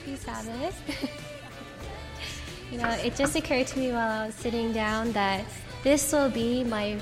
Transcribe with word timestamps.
Happy 0.00 0.16
Sabbath. 0.16 1.12
you 2.72 2.78
know, 2.78 2.88
it 2.88 3.14
just 3.16 3.36
occurred 3.36 3.66
to 3.66 3.78
me 3.78 3.92
while 3.92 4.22
I 4.22 4.26
was 4.26 4.34
sitting 4.34 4.72
down 4.72 5.12
that 5.12 5.44
this 5.82 6.10
will 6.12 6.30
be 6.30 6.64
my 6.64 6.98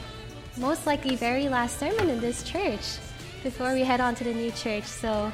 most 0.57 0.85
likely 0.85 1.15
very 1.15 1.49
last 1.49 1.79
sermon 1.79 2.09
in 2.09 2.21
this 2.21 2.43
church 2.43 2.99
before 3.45 3.73
we 3.73 3.85
head 3.85 4.01
on 4.01 4.17
to 4.17 4.25
the 4.25 4.35
new 4.35 4.51
church. 4.51 4.83
So 4.83 5.31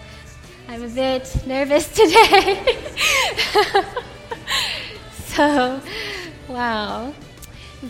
I'm 0.69 0.83
a 0.83 0.89
bit 0.89 1.35
nervous 1.47 1.89
today. 1.95 2.83
so, 5.25 5.81
wow. 6.49 7.15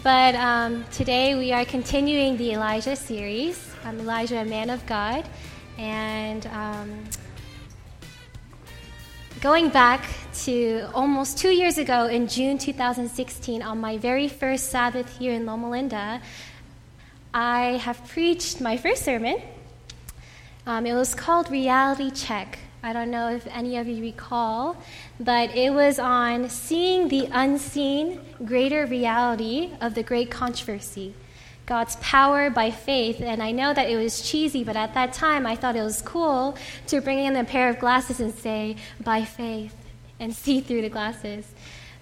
But 0.05 0.36
um, 0.36 0.84
today 0.92 1.34
we 1.34 1.50
are 1.52 1.64
continuing 1.64 2.36
the 2.36 2.52
Elijah 2.52 2.95
series. 2.95 3.75
I'm 3.84 3.98
Elijah, 3.98 4.38
a 4.38 4.45
man 4.45 4.70
of 4.70 4.86
God. 4.86 5.25
And 5.78 6.47
um, 6.47 7.05
going 9.45 9.69
back 9.69 10.09
to 10.33 10.89
almost 10.95 11.37
two 11.37 11.51
years 11.51 11.77
ago 11.77 12.07
in 12.07 12.27
June 12.27 12.57
2016, 12.57 13.61
on 13.61 13.79
my 13.79 13.98
very 13.98 14.27
first 14.27 14.70
Sabbath 14.70 15.19
here 15.19 15.34
in 15.34 15.45
Loma 15.45 15.69
Linda, 15.69 16.23
I 17.34 17.77
have 17.84 18.09
preached 18.09 18.62
my 18.62 18.79
first 18.79 19.05
sermon. 19.05 19.43
Um, 20.67 20.87
it 20.87 20.95
was 20.95 21.15
called 21.15 21.51
Reality 21.51 22.11
Check. 22.11 22.59
I 22.83 22.95
don't 22.95 23.11
know 23.11 23.29
if 23.29 23.47
any 23.48 23.77
of 23.77 23.87
you 23.87 24.01
recall, 24.01 24.79
but 25.20 25.55
it 25.55 25.75
was 25.75 25.98
on 25.98 26.48
seeing 26.48 27.09
the 27.09 27.29
unseen 27.31 28.20
greater 28.47 28.86
reality 28.86 29.73
of 29.79 29.95
the 29.95 30.03
great 30.03 30.31
controversy. 30.31 31.12
God's 31.67 31.97
power 31.97 32.51
by 32.51 32.70
faith. 32.70 33.20
And 33.20 33.43
I 33.43 33.51
know 33.51 33.73
that 33.73 33.89
it 33.89 33.97
was 33.97 34.20
cheesy, 34.20 34.65
but 34.65 34.77
at 34.77 34.95
that 34.95 35.12
time 35.12 35.47
I 35.47 35.57
thought 35.57 35.77
it 35.77 35.83
was 35.83 36.03
cool 36.03 36.57
to 36.89 37.01
bring 37.01 37.19
in 37.19 37.37
a 37.37 37.45
pair 37.45 37.69
of 37.69 37.79
glasses 37.79 38.20
and 38.20 38.34
say, 38.34 38.77
by 39.03 39.25
faith, 39.25 39.75
and 40.20 40.35
see 40.42 40.61
through 40.61 40.83
the 40.83 40.89
glasses. 40.89 41.47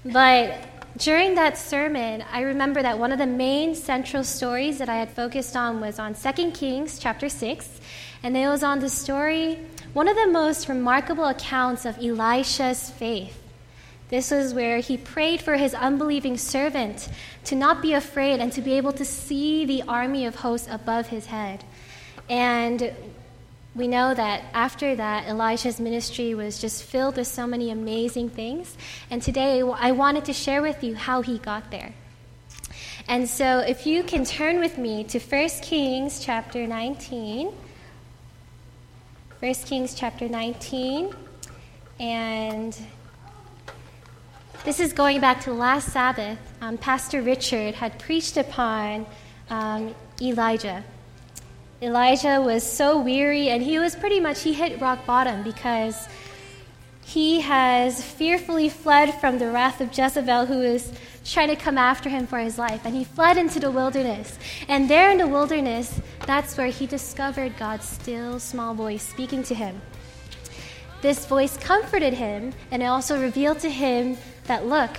But 0.05 0.59
during 0.97 1.37
that 1.37 1.57
sermon, 1.57 2.25
I 2.33 2.43
remember 2.43 2.83
that 2.83 2.99
one 2.99 3.13
of 3.13 3.19
the 3.19 3.27
main 3.27 3.75
central 3.75 4.25
stories 4.25 4.79
that 4.79 4.89
I 4.89 4.97
had 4.97 5.11
focused 5.11 5.57
on 5.57 5.81
was 5.81 5.99
on 5.99 6.15
2 6.15 6.51
Kings 6.51 6.99
chapter 6.99 7.29
6. 7.29 7.81
And 8.25 8.37
it 8.37 8.47
was 8.47 8.63
on 8.63 8.79
the 8.79 8.89
story, 8.89 9.59
one 9.95 10.07
of 10.07 10.17
the 10.17 10.29
most 10.29 10.69
remarkable 10.69 11.25
accounts 11.25 11.85
of 11.85 11.99
Elisha's 11.99 12.91
faith. 12.91 13.42
This 14.13 14.31
was 14.31 14.53
where 14.53 14.81
he 14.81 14.99
prayed 14.99 15.41
for 15.41 15.57
his 15.57 15.73
unbelieving 15.73 16.37
servant 16.37 17.09
to 17.45 17.55
not 17.55 17.81
be 17.81 17.95
afraid 17.95 18.41
and 18.41 18.53
to 18.53 18.61
be 18.61 18.75
able 18.75 18.93
to 18.93 19.07
see 19.07 19.65
the 19.65 19.85
army 19.89 20.27
of 20.27 20.35
hosts 20.35 20.69
above 20.71 21.07
his 21.07 21.25
head. 21.25 21.65
And 22.29 22.93
we 23.75 23.89
know 23.89 24.13
that 24.13 24.45
after 24.53 24.95
that, 24.97 25.29
Elijah's 25.29 25.81
ministry 25.81 26.35
was 26.35 26.61
just 26.61 26.83
filled 26.83 27.17
with 27.17 27.27
so 27.27 27.47
many 27.47 27.71
amazing 27.71 28.29
things. 28.29 28.77
And 29.11 29.23
today, 29.23 29.63
I 29.63 29.93
wanted 29.93 30.27
to 30.27 30.35
share 30.35 30.61
with 30.61 30.85
you 30.85 30.95
how 30.95 31.23
he 31.23 31.39
got 31.39 31.71
there. 31.71 31.95
And 33.09 33.27
so, 33.27 33.61
if 33.61 33.87
you 33.87 34.03
can 34.03 34.27
turn 34.27 34.61
with 34.61 34.77
me 34.77 35.05
to 35.05 35.19
1 35.19 35.49
Kings 35.63 36.21
chapter 36.23 36.67
19. 36.67 37.51
1 39.41 39.55
Kings 39.55 39.95
chapter 39.95 40.29
19. 40.29 41.15
And 41.99 42.77
this 44.65 44.79
is 44.79 44.93
going 44.93 45.21
back 45.21 45.41
to 45.43 45.53
last 45.53 45.89
Sabbath. 45.89 46.39
Um, 46.61 46.79
Pastor 46.79 47.21
Richard 47.21 47.75
had 47.75 47.99
preached 47.99 48.37
upon 48.37 49.07
um, 49.51 49.95
Elijah. 50.21 50.85
Elijah 51.81 52.41
was 52.41 52.63
so 52.63 53.01
weary, 53.01 53.49
and 53.49 53.61
he 53.61 53.81
was 53.81 53.97
pretty 53.97 54.21
much, 54.21 54.43
he 54.43 54.53
hit 54.53 54.81
rock 54.81 55.05
bottom 55.05 55.43
because 55.43 56.07
he 57.05 57.41
has 57.41 58.03
fearfully 58.03 58.69
fled 58.69 59.13
from 59.21 59.39
the 59.39 59.51
wrath 59.51 59.81
of 59.81 59.97
Jezebel, 59.97 60.47
who 60.47 60.63
is 60.63 60.93
trying 61.25 61.49
to 61.49 61.57
come 61.57 61.77
after 61.77 62.09
him 62.09 62.29
for 62.29 62.39
his 62.39 62.57
life. 62.57 62.83
And 62.85 62.95
he 62.95 63.03
fled 63.03 63.37
into 63.37 63.59
the 63.59 63.71
wilderness. 63.71 64.39
And 64.69 64.89
there 64.89 65.11
in 65.11 65.19
the 65.19 65.27
wilderness, 65.27 66.01
that's 66.25 66.57
where 66.57 66.69
he 66.69 66.87
discovered 66.87 67.59
God's 67.59 67.89
still 67.89 68.39
small 68.39 68.75
voice 68.75 69.03
speaking 69.03 69.43
to 69.45 69.55
him. 69.57 69.81
This 71.01 71.27
voice 71.27 71.57
comforted 71.57 72.15
him, 72.15 72.53
and 72.71 72.81
it 72.81 72.87
also 72.87 73.21
revealed 73.21 73.59
to 73.61 73.71
him 73.71 74.17
that, 74.45 74.67
look, 74.67 74.91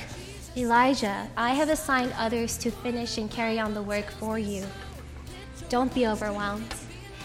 Elijah, 0.55 1.27
I 1.35 1.51
have 1.51 1.69
assigned 1.69 2.13
others 2.17 2.57
to 2.59 2.71
finish 2.71 3.17
and 3.17 3.29
carry 3.29 3.59
on 3.59 3.73
the 3.73 3.81
work 3.81 4.09
for 4.11 4.37
you. 4.37 4.65
Don't 5.69 5.93
be 5.93 6.05
overwhelmed. 6.07 6.73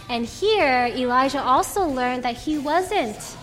And 0.08 0.24
here, 0.24 0.90
Elijah 0.94 1.42
also 1.42 1.86
learned 1.86 2.22
that 2.22 2.36
he 2.36 2.56
wasn't 2.58 3.36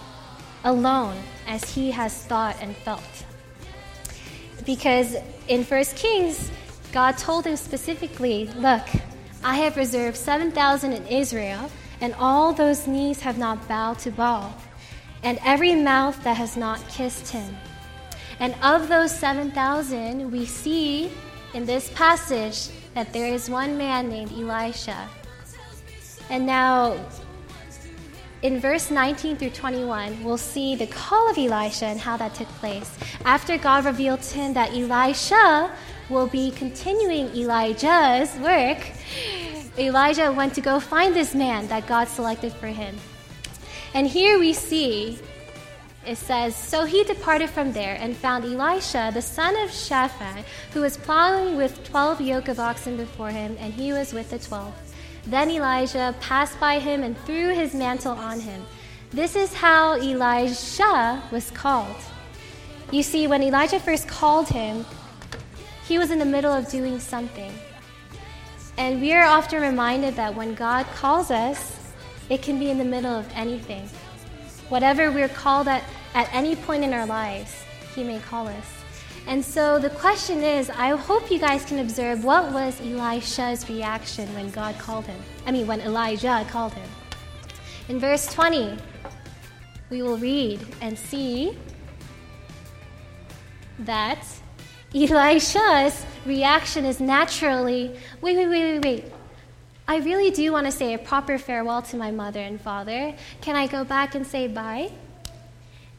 alone 0.64 1.16
as 1.48 1.64
he 1.70 1.92
has 1.92 2.24
thought 2.26 2.58
and 2.60 2.76
felt. 2.76 3.26
Because 4.66 5.16
in 5.48 5.64
1 5.64 5.84
Kings, 5.96 6.50
God 6.92 7.18
told 7.18 7.46
him 7.46 7.56
specifically, 7.56 8.50
Look, 8.56 8.88
I 9.44 9.58
have 9.58 9.78
reserved 9.78 10.18
7,000 10.18 10.94
in 10.94 11.06
Israel, 11.06 11.70
and 12.02 12.16
all 12.16 12.52
those 12.52 12.88
knees 12.88 13.22
have 13.22 13.38
not 13.38 13.68
bowed 13.68 14.00
to 14.00 14.12
Baal, 14.12 14.56
and 15.22 15.38
every 15.46 15.76
mouth 15.76 16.24
that 16.24 16.38
has 16.38 16.58
not 16.58 16.88
kissed 16.90 17.30
him. 17.30 17.56
And 18.40 18.56
of 18.62 18.88
those 18.88 19.18
7,000, 19.18 20.32
we 20.32 20.46
see 20.46 21.12
in 21.54 21.66
this 21.66 21.90
passage 21.92 22.70
that 22.94 23.14
there 23.14 23.28
is 23.28 23.50
one 23.50 23.78
man 23.78 24.10
named 24.10 24.32
Elisha. 24.32 25.10
And 26.30 26.46
now, 26.46 26.98
in 28.42 28.60
verse 28.60 28.92
19 28.92 29.38
through 29.38 29.52
21, 29.52 30.24
we'll 30.24 30.38
see 30.38 30.76
the 30.76 30.88
call 30.88 31.30
of 31.30 31.38
Elisha 31.38 31.86
and 31.86 32.00
how 32.00 32.18
that 32.18 32.36
took 32.36 32.48
place. 32.60 32.92
After 33.24 33.58
God 33.58 33.86
revealed 33.86 34.22
to 34.22 34.38
him 34.38 34.54
that 34.54 34.72
Elisha 34.72 35.72
will 36.10 36.28
be 36.28 36.52
continuing 36.52 37.34
Elijah's 37.36 38.36
work, 38.40 38.78
Elijah 39.78 40.32
went 40.32 40.54
to 40.56 40.62
go 40.62 40.80
find 40.80 41.16
this 41.16 41.34
man 41.34 41.68
that 41.68 41.88
God 41.88 42.08
selected 42.08 42.54
for 42.54 42.68
him. 42.68 42.96
And 43.94 44.08
here 44.08 44.40
we 44.40 44.54
see 44.54 45.20
it 46.06 46.18
says, 46.18 46.56
So 46.56 46.86
he 46.86 47.04
departed 47.04 47.50
from 47.50 47.72
there 47.72 47.98
and 48.00 48.16
found 48.16 48.46
Elisha, 48.46 49.12
the 49.14 49.22
son 49.22 49.56
of 49.58 49.70
Shaphat, 49.70 50.44
who 50.74 50.82
was 50.82 50.98
plowing 50.98 51.58
with 51.58 51.84
twelve 51.84 52.22
yoke 52.22 52.48
of 52.48 52.60
oxen 52.60 52.98
before 52.98 53.30
him, 53.30 53.58
and 53.60 53.74
he 53.74 53.92
was 53.92 54.14
with 54.14 54.30
the 54.30 54.40
twelve. 54.40 54.74
Then 55.28 55.50
Elijah 55.50 56.16
passed 56.20 56.60
by 56.60 56.80
him 56.80 57.04
and 57.04 57.18
threw 57.20 57.54
his 57.54 57.74
mantle 57.74 58.14
on 58.14 58.40
him. 58.40 58.62
This 59.12 59.36
is 59.36 59.54
how 59.54 59.94
Elisha 59.94 61.24
was 61.32 61.50
called. 61.52 61.96
You 62.92 63.02
see, 63.02 63.26
when 63.28 63.42
Elijah 63.42 63.80
first 63.80 64.08
called 64.08 64.48
him, 64.48 64.86
he 65.88 65.98
was 65.98 66.12
in 66.12 66.20
the 66.20 66.26
middle 66.26 66.54
of 66.54 66.70
doing 66.70 67.00
something. 67.00 67.52
And 68.78 69.02
we 69.02 69.14
are 69.14 69.24
often 69.26 69.62
reminded 69.62 70.16
that 70.16 70.36
when 70.36 70.54
God 70.54 70.86
calls 70.96 71.32
us, 71.32 71.80
it 72.30 72.42
can 72.42 72.60
be 72.60 72.70
in 72.70 72.78
the 72.78 72.84
middle 72.86 73.14
of 73.16 73.28
anything. 73.34 73.90
Whatever 74.70 75.12
we're 75.12 75.30
called 75.30 75.68
at 75.68 75.84
at 76.14 76.34
any 76.34 76.56
point 76.56 76.84
in 76.84 76.94
our 76.94 77.06
lives, 77.06 77.64
He 77.94 78.04
may 78.04 78.20
call 78.20 78.48
us. 78.48 78.76
And 79.28 79.44
so 79.44 79.80
the 79.80 79.90
question 79.90 80.44
is 80.44 80.70
I 80.70 80.96
hope 80.96 81.32
you 81.32 81.40
guys 81.40 81.66
can 81.66 81.80
observe 81.80 82.24
what 82.24 82.52
was 82.52 82.80
Elisha's 82.82 83.68
reaction 83.70 84.32
when 84.36 84.52
God 84.52 84.78
called 84.78 85.06
him. 85.06 85.20
I 85.46 85.52
mean, 85.52 85.66
when 85.66 85.82
Elijah 85.82 86.46
called 86.50 86.74
him. 86.74 86.90
In 87.90 88.00
verse 88.00 88.28
20, 88.28 88.78
we 89.90 90.02
will 90.04 90.18
read 90.18 90.60
and 90.82 90.98
see 90.98 91.58
that 93.80 94.26
Elisha's 94.94 96.06
reaction 96.26 96.86
is 96.86 97.00
naturally 97.00 97.96
wait, 98.22 98.38
wait, 98.38 98.48
wait, 98.48 98.80
wait, 98.80 98.84
wait. 98.84 99.15
I 99.88 99.98
really 99.98 100.32
do 100.32 100.52
want 100.52 100.66
to 100.66 100.72
say 100.72 100.96
a 100.96 100.98
proper 100.98 101.38
farewell 101.38 101.84
to 101.84 101.98
my 101.98 102.10
mother 102.10 102.40
and 102.40 102.60
father. 102.60 103.14
Can 103.42 103.56
I 103.56 103.68
go 103.68 103.84
back 103.84 104.16
and 104.16 104.26
say 104.26 104.48
bye? 104.48 104.92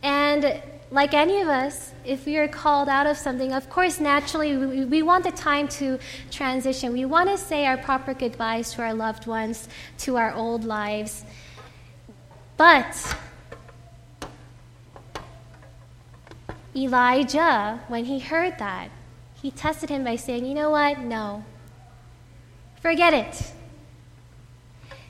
And 0.03 0.61
like 0.91 1.15
any 1.15 1.41
of 1.41 1.49
us, 1.49 1.93
if 2.05 2.27
we 2.27 2.37
are 2.37 2.49
called 2.49 2.89
out 2.89 3.07
of 3.07 3.17
something, 3.17 3.53
of 3.53 3.71
course, 3.71 4.01
naturally, 4.01 4.57
we, 4.57 4.85
we, 4.85 5.03
want 5.03 5.25
the 5.25 5.31
time 5.31 5.69
to 5.69 5.99
transition. 6.31 6.93
We 6.93 7.05
want 7.05 7.29
to 7.31 7.39
say 7.39 7.67
our 7.67 7.77
proper 7.77 8.15
goodbyes 8.15 8.73
to 8.75 8.83
our 8.83 8.95
loved 8.95 9.27
ones, 9.27 9.69
to 9.99 10.17
our 10.17 10.33
old 10.33 10.65
lives. 10.65 11.25
But 12.57 13.17
Elijah, 16.75 17.81
when 17.89 18.05
he 18.05 18.19
heard 18.19 18.59
that, 18.59 18.91
he 19.35 19.51
tested 19.51 19.91
him 19.91 20.05
by 20.05 20.17
saying, 20.17 20.45
You 20.45 20.55
know 20.55 20.71
what? 20.71 21.01
No. 21.01 21.45
Forget 22.81 23.15
it. 23.15 23.53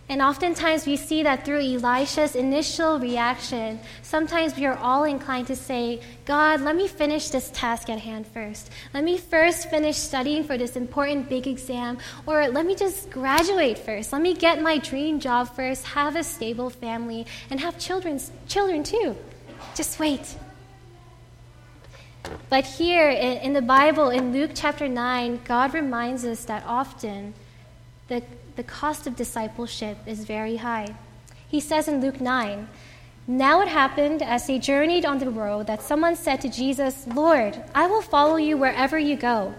And 0.09 0.23
oftentimes 0.23 0.87
we 0.87 0.97
see 0.97 1.25
that 1.25 1.45
through 1.45 1.61
Elisha's 1.61 2.37
initial 2.37 3.01
reaction, 3.01 3.81
sometimes 4.03 4.57
we 4.57 4.65
are 4.65 4.77
all 4.79 5.03
inclined 5.03 5.49
to 5.49 5.57
say, 5.57 6.01
God, 6.25 6.61
let 6.61 6.77
me 6.77 6.87
finish 6.87 7.31
this 7.31 7.51
task 7.51 7.91
at 7.91 7.99
hand 7.99 8.25
first. 8.29 8.71
Let 8.95 9.03
me 9.03 9.19
first 9.19 9.69
finish 9.69 9.97
studying 9.97 10.45
for 10.45 10.57
this 10.57 10.77
important 10.77 11.29
big 11.29 11.49
exam, 11.49 11.99
or 12.25 12.47
let 12.49 12.67
me 12.67 12.77
just 12.77 13.11
graduate 13.11 13.79
first. 13.79 14.13
Let 14.13 14.23
me 14.23 14.35
get 14.35 14.63
my 14.63 14.79
dream 14.79 15.19
job 15.19 15.55
first, 15.57 15.85
have 15.87 16.15
a 16.15 16.23
stable 16.23 16.71
family, 16.71 17.27
and 17.51 17.59
have 17.59 17.77
children, 17.77 18.21
children 18.47 18.85
too. 18.85 19.17
Just 19.75 19.99
wait. 19.99 20.37
But 22.49 22.65
here 22.65 23.11
in, 23.11 23.55
the 23.55 23.63
Bible, 23.63 24.11
in 24.11 24.33
Luke 24.33 24.53
chapter 24.55 24.87
9, 24.87 25.41
God 25.45 25.75
reminds 25.75 26.25
us 26.25 26.45
that 26.45 26.63
often 26.65 27.35
the, 28.09 28.23
the 28.57 28.65
cost 28.65 29.07
of 29.07 29.17
discipleship 29.17 29.99
is 30.07 30.25
very 30.25 30.57
high. 30.57 30.97
He 31.47 31.61
says 31.61 31.89
in 31.89 32.01
Luke 32.01 32.21
9, 32.21 32.69
Now 33.27 33.61
it 33.61 33.69
happened 33.69 34.23
as 34.23 34.47
they 34.47 34.59
journeyed 34.59 35.05
on 35.05 35.19
the 35.19 35.31
road 35.31 35.67
that 35.67 35.83
someone 35.83 36.17
said 36.17 36.41
to 36.41 36.49
Jesus, 36.49 37.07
Lord, 37.07 37.63
I 37.75 37.87
will 37.87 38.03
follow 38.03 38.37
you 38.37 38.57
wherever 38.57 38.99
you 38.99 39.17
go. 39.17 39.55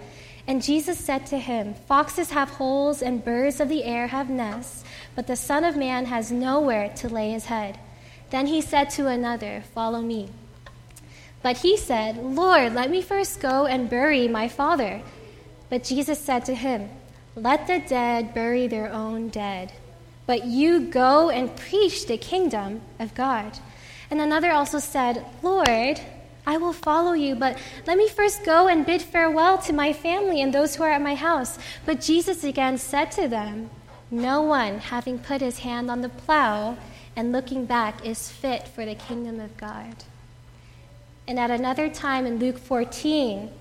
And 0.47 0.63
Jesus 0.63 0.97
said 0.97 1.25
to 1.27 1.37
him, 1.37 1.73
Foxes 1.73 2.31
have 2.31 2.49
holes 2.49 3.01
and 3.01 3.23
birds 3.23 3.59
of 3.59 3.69
the 3.69 3.83
air 3.83 4.07
have 4.07 4.29
nests, 4.29 4.83
but 5.15 5.27
the 5.27 5.35
Son 5.35 5.63
of 5.63 5.75
Man 5.75 6.05
has 6.05 6.31
nowhere 6.31 6.89
to 6.97 7.09
lay 7.09 7.31
his 7.31 7.45
head. 7.45 7.77
Then 8.29 8.47
he 8.47 8.61
said 8.61 8.89
to 8.91 9.07
another, 9.07 9.63
Follow 9.73 10.01
me. 10.01 10.29
But 11.43 11.57
he 11.57 11.77
said, 11.77 12.17
Lord, 12.17 12.73
let 12.73 12.89
me 12.89 13.01
first 13.01 13.39
go 13.41 13.65
and 13.65 13.89
bury 13.89 14.27
my 14.27 14.47
father. 14.47 15.01
But 15.69 15.83
Jesus 15.83 16.19
said 16.19 16.45
to 16.45 16.55
him, 16.55 16.89
Let 17.37 17.67
the 17.67 17.77
dead 17.77 18.33
bury 18.33 18.67
their 18.67 18.91
own 18.91 19.29
dead. 19.29 19.71
But 20.25 20.45
you 20.45 20.79
go 20.79 21.29
and 21.29 21.55
preach 21.55 22.07
the 22.07 22.17
kingdom 22.17 22.81
of 22.97 23.13
God. 23.13 23.59
And 24.09 24.19
another 24.19 24.51
also 24.51 24.79
said, 24.79 25.23
Lord, 25.43 26.01
I 26.47 26.57
will 26.57 26.73
follow 26.73 27.13
you, 27.13 27.35
but 27.35 27.59
let 27.85 27.95
me 27.95 28.09
first 28.09 28.43
go 28.43 28.67
and 28.67 28.87
bid 28.87 29.03
farewell 29.03 29.59
to 29.59 29.73
my 29.73 29.93
family 29.93 30.41
and 30.41 30.51
those 30.51 30.75
who 30.75 30.83
are 30.83 30.91
at 30.91 31.01
my 31.01 31.13
house. 31.13 31.59
But 31.85 32.01
Jesus 32.01 32.43
again 32.43 32.79
said 32.79 33.11
to 33.11 33.27
them, 33.27 33.69
No 34.09 34.41
one, 34.41 34.79
having 34.79 35.19
put 35.19 35.41
his 35.41 35.59
hand 35.59 35.91
on 35.91 36.01
the 36.01 36.09
plow 36.09 36.75
and 37.15 37.31
looking 37.31 37.65
back, 37.65 38.03
is 38.03 38.31
fit 38.31 38.67
for 38.67 38.83
the 38.83 38.95
kingdom 38.95 39.39
of 39.39 39.55
God. 39.57 40.05
And 41.27 41.37
at 41.37 41.51
another 41.51 41.87
time 41.87 42.25
in 42.25 42.39
Luke 42.39 42.57
14, 42.57 43.51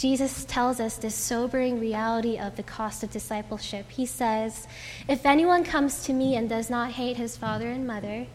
Jesus 0.00 0.46
tells 0.46 0.80
us 0.80 0.96
this 0.96 1.14
sobering 1.14 1.78
reality 1.78 2.38
of 2.38 2.56
the 2.56 2.62
cost 2.62 3.02
of 3.02 3.10
discipleship. 3.10 3.84
He 3.90 4.06
says, 4.06 4.66
If 5.06 5.26
anyone 5.26 5.62
comes 5.62 6.04
to 6.04 6.14
me 6.14 6.36
and 6.36 6.48
does 6.48 6.70
not 6.70 6.92
hate 6.92 7.18
his 7.18 7.36
father 7.36 7.68
and 7.68 7.86
mother, 7.86 8.26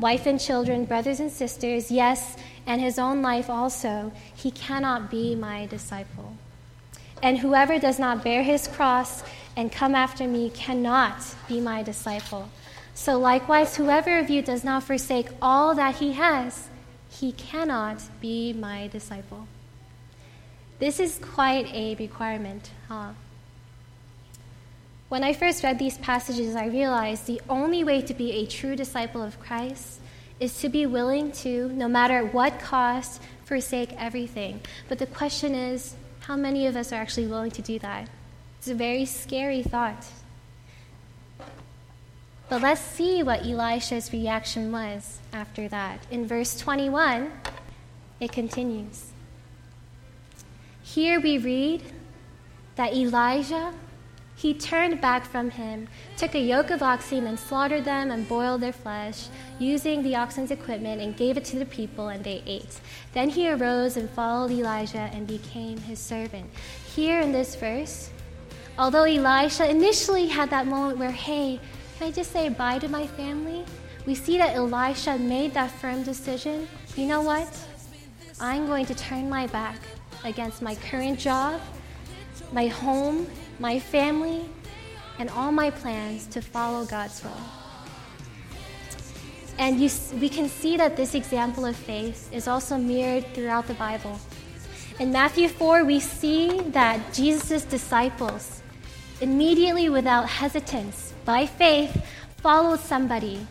wife 0.00 0.26
and 0.26 0.40
children, 0.40 0.84
brothers 0.84 1.20
and 1.20 1.30
sisters, 1.30 1.92
yes, 1.92 2.36
and 2.66 2.80
his 2.80 2.98
own 2.98 3.22
life 3.22 3.48
also, 3.48 4.10
he 4.34 4.50
cannot 4.50 5.08
be 5.08 5.36
my 5.36 5.66
disciple. 5.66 6.36
And 7.22 7.38
whoever 7.38 7.78
does 7.78 8.00
not 8.00 8.24
bear 8.24 8.42
his 8.42 8.66
cross 8.66 9.22
and 9.56 9.70
come 9.70 9.94
after 9.94 10.26
me 10.26 10.50
cannot 10.50 11.22
be 11.46 11.60
my 11.60 11.84
disciple. 11.84 12.48
So 12.94 13.16
likewise, 13.16 13.76
whoever 13.76 14.18
of 14.18 14.28
you 14.28 14.42
does 14.42 14.64
not 14.64 14.82
forsake 14.82 15.28
all 15.40 15.72
that 15.76 15.94
he 15.94 16.14
has, 16.14 16.68
he 17.08 17.30
cannot 17.30 18.02
be 18.20 18.52
my 18.52 18.88
disciple. 18.88 19.46
This 20.78 21.00
is 21.00 21.18
quite 21.18 21.72
a 21.72 21.94
requirement, 21.94 22.70
huh? 22.88 23.12
When 25.08 25.24
I 25.24 25.32
first 25.32 25.62
read 25.62 25.78
these 25.78 25.96
passages, 25.98 26.54
I 26.54 26.66
realized 26.66 27.26
the 27.26 27.40
only 27.48 27.84
way 27.84 28.02
to 28.02 28.12
be 28.12 28.32
a 28.32 28.46
true 28.46 28.76
disciple 28.76 29.22
of 29.22 29.40
Christ 29.40 30.00
is 30.38 30.60
to 30.60 30.68
be 30.68 30.84
willing 30.84 31.32
to, 31.32 31.68
no 31.70 31.88
matter 31.88 32.26
what 32.26 32.58
cost, 32.58 33.22
forsake 33.44 33.92
everything. 33.96 34.60
But 34.88 34.98
the 34.98 35.06
question 35.06 35.54
is, 35.54 35.94
how 36.20 36.36
many 36.36 36.66
of 36.66 36.76
us 36.76 36.92
are 36.92 36.96
actually 36.96 37.28
willing 37.28 37.52
to 37.52 37.62
do 37.62 37.78
that? 37.78 38.10
It's 38.58 38.68
a 38.68 38.74
very 38.74 39.06
scary 39.06 39.62
thought. 39.62 40.04
But 42.48 42.60
let's 42.62 42.80
see 42.80 43.22
what 43.22 43.46
Elisha's 43.46 44.12
reaction 44.12 44.70
was 44.72 45.20
after 45.32 45.68
that. 45.68 46.00
In 46.10 46.26
verse 46.26 46.58
21, 46.58 47.32
it 48.20 48.32
continues. 48.32 49.12
Here 50.86 51.20
we 51.20 51.36
read 51.36 51.82
that 52.76 52.94
Elijah, 52.94 53.74
he 54.36 54.54
turned 54.54 55.00
back 55.00 55.26
from 55.26 55.50
him, 55.50 55.88
took 56.16 56.34
a 56.36 56.40
yoke 56.40 56.70
of 56.70 56.80
oxen 56.80 57.26
and 57.26 57.38
slaughtered 57.38 57.84
them 57.84 58.12
and 58.12 58.26
boiled 58.26 58.60
their 58.60 58.72
flesh, 58.72 59.26
using 59.58 60.02
the 60.04 60.14
oxen's 60.14 60.52
equipment, 60.52 61.02
and 61.02 61.16
gave 61.16 61.36
it 61.36 61.44
to 61.46 61.58
the 61.58 61.66
people, 61.66 62.08
and 62.08 62.22
they 62.22 62.40
ate. 62.46 62.80
Then 63.14 63.28
he 63.28 63.50
arose 63.50 63.96
and 63.96 64.08
followed 64.08 64.52
Elijah 64.52 65.10
and 65.12 65.26
became 65.26 65.76
his 65.78 65.98
servant. 65.98 66.48
Here 66.94 67.20
in 67.20 67.32
this 67.32 67.56
verse, 67.56 68.08
although 68.78 69.04
Elisha 69.04 69.68
initially 69.68 70.28
had 70.28 70.50
that 70.50 70.68
moment 70.68 70.98
where, 70.98 71.10
hey, 71.10 71.58
can 71.98 72.08
I 72.08 72.10
just 72.12 72.30
say 72.30 72.48
bye 72.48 72.78
to 72.78 72.88
my 72.88 73.08
family? 73.08 73.64
We 74.06 74.14
see 74.14 74.38
that 74.38 74.54
Elisha 74.54 75.18
made 75.18 75.52
that 75.54 75.72
firm 75.72 76.04
decision. 76.04 76.68
You 76.94 77.06
know 77.06 77.22
what? 77.22 77.48
I'm 78.38 78.66
going 78.66 78.86
to 78.86 78.94
turn 78.94 79.28
my 79.28 79.48
back 79.48 79.78
against 80.24 80.62
my 80.62 80.74
current 80.74 81.18
job, 81.18 81.60
my 82.52 82.66
home, 82.66 83.26
my 83.58 83.78
family, 83.78 84.48
and 85.18 85.30
all 85.30 85.52
my 85.52 85.70
plans 85.70 86.26
to 86.26 86.42
follow 86.42 86.84
God's 86.84 87.22
will. 87.22 87.32
And 89.58 89.80
you, 89.80 89.88
we 90.20 90.28
can 90.28 90.48
see 90.48 90.76
that 90.76 90.96
this 90.96 91.14
example 91.14 91.64
of 91.64 91.74
faith 91.74 92.30
is 92.32 92.46
also 92.46 92.76
mirrored 92.76 93.26
throughout 93.34 93.66
the 93.66 93.74
Bible. 93.74 94.20
In 95.00 95.12
Matthew 95.12 95.48
4, 95.48 95.84
we 95.84 96.00
see 96.00 96.60
that 96.70 97.14
Jesus' 97.14 97.64
disciples, 97.64 98.62
immediately 99.20 99.88
without 99.88 100.28
hesitance, 100.28 101.14
by 101.24 101.46
faith, 101.46 102.04
followed 102.38 102.80
somebody 102.80 103.46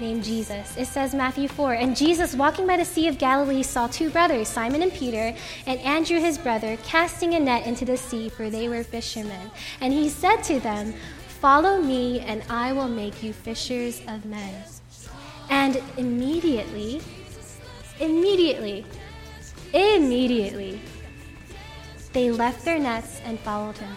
named 0.00 0.24
Jesus. 0.24 0.76
It 0.76 0.86
says, 0.86 1.14
Matthew 1.14 1.48
4, 1.48 1.74
and 1.74 1.96
Jesus, 1.96 2.34
walking 2.34 2.66
by 2.66 2.76
the 2.76 2.84
Sea 2.84 3.08
of 3.08 3.18
Galilee, 3.18 3.62
saw 3.62 3.86
two 3.86 4.10
brothers, 4.10 4.48
Simon 4.48 4.82
and 4.82 4.92
Peter, 4.92 5.34
and 5.66 5.80
Andrew 5.80 6.18
his 6.18 6.38
brother, 6.38 6.76
casting 6.84 7.34
a 7.34 7.40
net 7.40 7.66
into 7.66 7.84
the 7.84 7.96
sea, 7.96 8.28
for 8.28 8.50
they 8.50 8.68
were 8.68 8.84
fishermen. 8.84 9.50
And 9.80 9.92
he 9.92 10.08
said 10.08 10.42
to 10.44 10.60
them, 10.60 10.94
Follow 11.40 11.80
me, 11.80 12.20
and 12.20 12.42
I 12.48 12.72
will 12.72 12.88
make 12.88 13.22
you 13.22 13.32
fishers 13.32 14.00
of 14.08 14.24
men. 14.24 14.64
And 15.50 15.82
immediately, 15.96 17.00
immediately, 18.00 18.86
immediately, 19.72 20.80
they 22.12 22.30
left 22.30 22.64
their 22.64 22.78
nets 22.78 23.20
and 23.24 23.38
followed 23.40 23.76
him. 23.76 23.94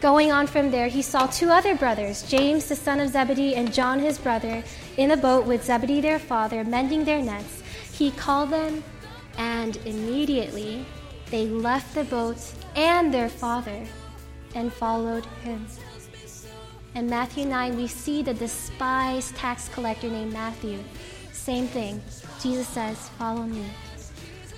Going 0.00 0.30
on 0.30 0.46
from 0.46 0.70
there, 0.70 0.88
he 0.88 1.00
saw 1.00 1.26
two 1.26 1.48
other 1.48 1.74
brothers, 1.74 2.22
James 2.28 2.68
the 2.68 2.76
son 2.76 3.00
of 3.00 3.08
Zebedee 3.08 3.54
and 3.54 3.72
John 3.72 3.98
his 3.98 4.18
brother, 4.18 4.62
in 4.96 5.10
a 5.10 5.16
boat 5.16 5.46
with 5.46 5.64
Zebedee 5.64 6.00
their 6.00 6.18
father, 6.18 6.64
mending 6.64 7.04
their 7.04 7.22
nets. 7.22 7.62
He 7.92 8.10
called 8.10 8.50
them, 8.50 8.82
and 9.38 9.76
immediately 9.84 10.84
they 11.30 11.46
left 11.46 11.94
the 11.94 12.04
boat 12.04 12.38
and 12.74 13.12
their 13.12 13.28
father 13.28 13.86
and 14.54 14.72
followed 14.72 15.26
him. 15.42 15.66
In 16.94 17.10
Matthew 17.10 17.44
9, 17.44 17.76
we 17.76 17.86
see 17.86 18.22
the 18.22 18.32
despised 18.32 19.36
tax 19.36 19.68
collector 19.68 20.08
named 20.08 20.32
Matthew. 20.32 20.78
Same 21.32 21.66
thing. 21.66 22.00
Jesus 22.40 22.66
says, 22.68 23.10
Follow 23.18 23.42
me. 23.42 23.66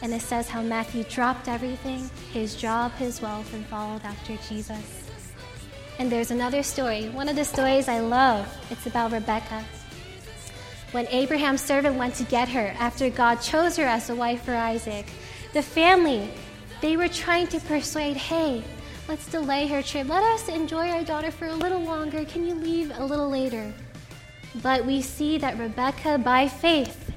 And 0.02 0.14
it 0.14 0.22
says 0.22 0.48
how 0.48 0.62
Matthew 0.62 1.02
dropped 1.04 1.48
everything 1.48 2.08
his 2.32 2.54
job, 2.54 2.92
his 2.92 3.20
wealth, 3.20 3.52
and 3.52 3.66
followed 3.66 4.04
after 4.04 4.36
Jesus. 4.48 5.10
And 5.98 6.12
there's 6.12 6.30
another 6.30 6.62
story, 6.62 7.08
one 7.08 7.28
of 7.28 7.34
the 7.34 7.44
stories 7.44 7.88
I 7.88 7.98
love. 7.98 8.46
It's 8.70 8.86
about 8.86 9.10
Rebecca. 9.10 9.64
When 10.92 11.06
Abraham's 11.08 11.60
servant 11.60 11.96
went 11.96 12.14
to 12.14 12.24
get 12.24 12.48
her 12.48 12.74
after 12.78 13.10
God 13.10 13.36
chose 13.36 13.76
her 13.76 13.84
as 13.84 14.08
a 14.08 14.14
wife 14.14 14.42
for 14.44 14.54
Isaac, 14.54 15.06
the 15.52 15.62
family, 15.62 16.30
they 16.80 16.96
were 16.96 17.08
trying 17.08 17.46
to 17.48 17.60
persuade, 17.60 18.16
hey, 18.16 18.64
let's 19.06 19.26
delay 19.26 19.66
her 19.66 19.82
trip. 19.82 20.08
Let 20.08 20.22
us 20.22 20.48
enjoy 20.48 20.88
our 20.90 21.04
daughter 21.04 21.30
for 21.30 21.46
a 21.46 21.54
little 21.54 21.80
longer. 21.80 22.24
Can 22.24 22.46
you 22.46 22.54
leave 22.54 22.90
a 22.94 23.04
little 23.04 23.28
later? 23.28 23.72
But 24.62 24.86
we 24.86 25.02
see 25.02 25.36
that 25.38 25.58
Rebecca, 25.58 26.16
by 26.16 26.48
faith, 26.48 27.12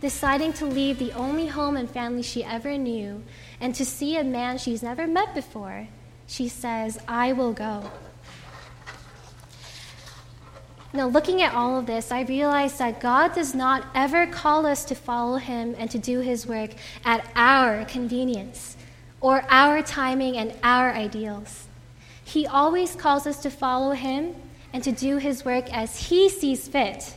deciding 0.00 0.54
to 0.54 0.66
leave 0.66 0.98
the 0.98 1.12
only 1.12 1.46
home 1.46 1.76
and 1.76 1.88
family 1.88 2.22
she 2.22 2.42
ever 2.42 2.78
knew 2.78 3.22
and 3.60 3.74
to 3.74 3.84
see 3.84 4.16
a 4.16 4.24
man 4.24 4.58
she's 4.58 4.82
never 4.82 5.06
met 5.06 5.34
before, 5.34 5.86
she 6.26 6.48
says, 6.48 6.98
I 7.06 7.32
will 7.32 7.52
go. 7.52 7.90
Now, 10.94 11.08
looking 11.08 11.40
at 11.40 11.54
all 11.54 11.78
of 11.78 11.86
this, 11.86 12.12
I 12.12 12.22
realize 12.22 12.76
that 12.78 13.00
God 13.00 13.34
does 13.34 13.54
not 13.54 13.86
ever 13.94 14.26
call 14.26 14.66
us 14.66 14.84
to 14.86 14.94
follow 14.94 15.36
Him 15.36 15.74
and 15.78 15.90
to 15.90 15.98
do 15.98 16.20
His 16.20 16.46
work 16.46 16.70
at 17.04 17.26
our 17.34 17.84
convenience 17.86 18.76
or 19.20 19.44
our 19.48 19.82
timing 19.82 20.36
and 20.36 20.54
our 20.62 20.92
ideals. 20.92 21.66
He 22.24 22.46
always 22.46 22.94
calls 22.94 23.26
us 23.26 23.40
to 23.42 23.50
follow 23.50 23.92
Him 23.92 24.34
and 24.72 24.82
to 24.84 24.92
do 24.92 25.16
His 25.16 25.44
work 25.44 25.72
as 25.72 26.08
He 26.08 26.28
sees 26.28 26.68
fit 26.68 27.16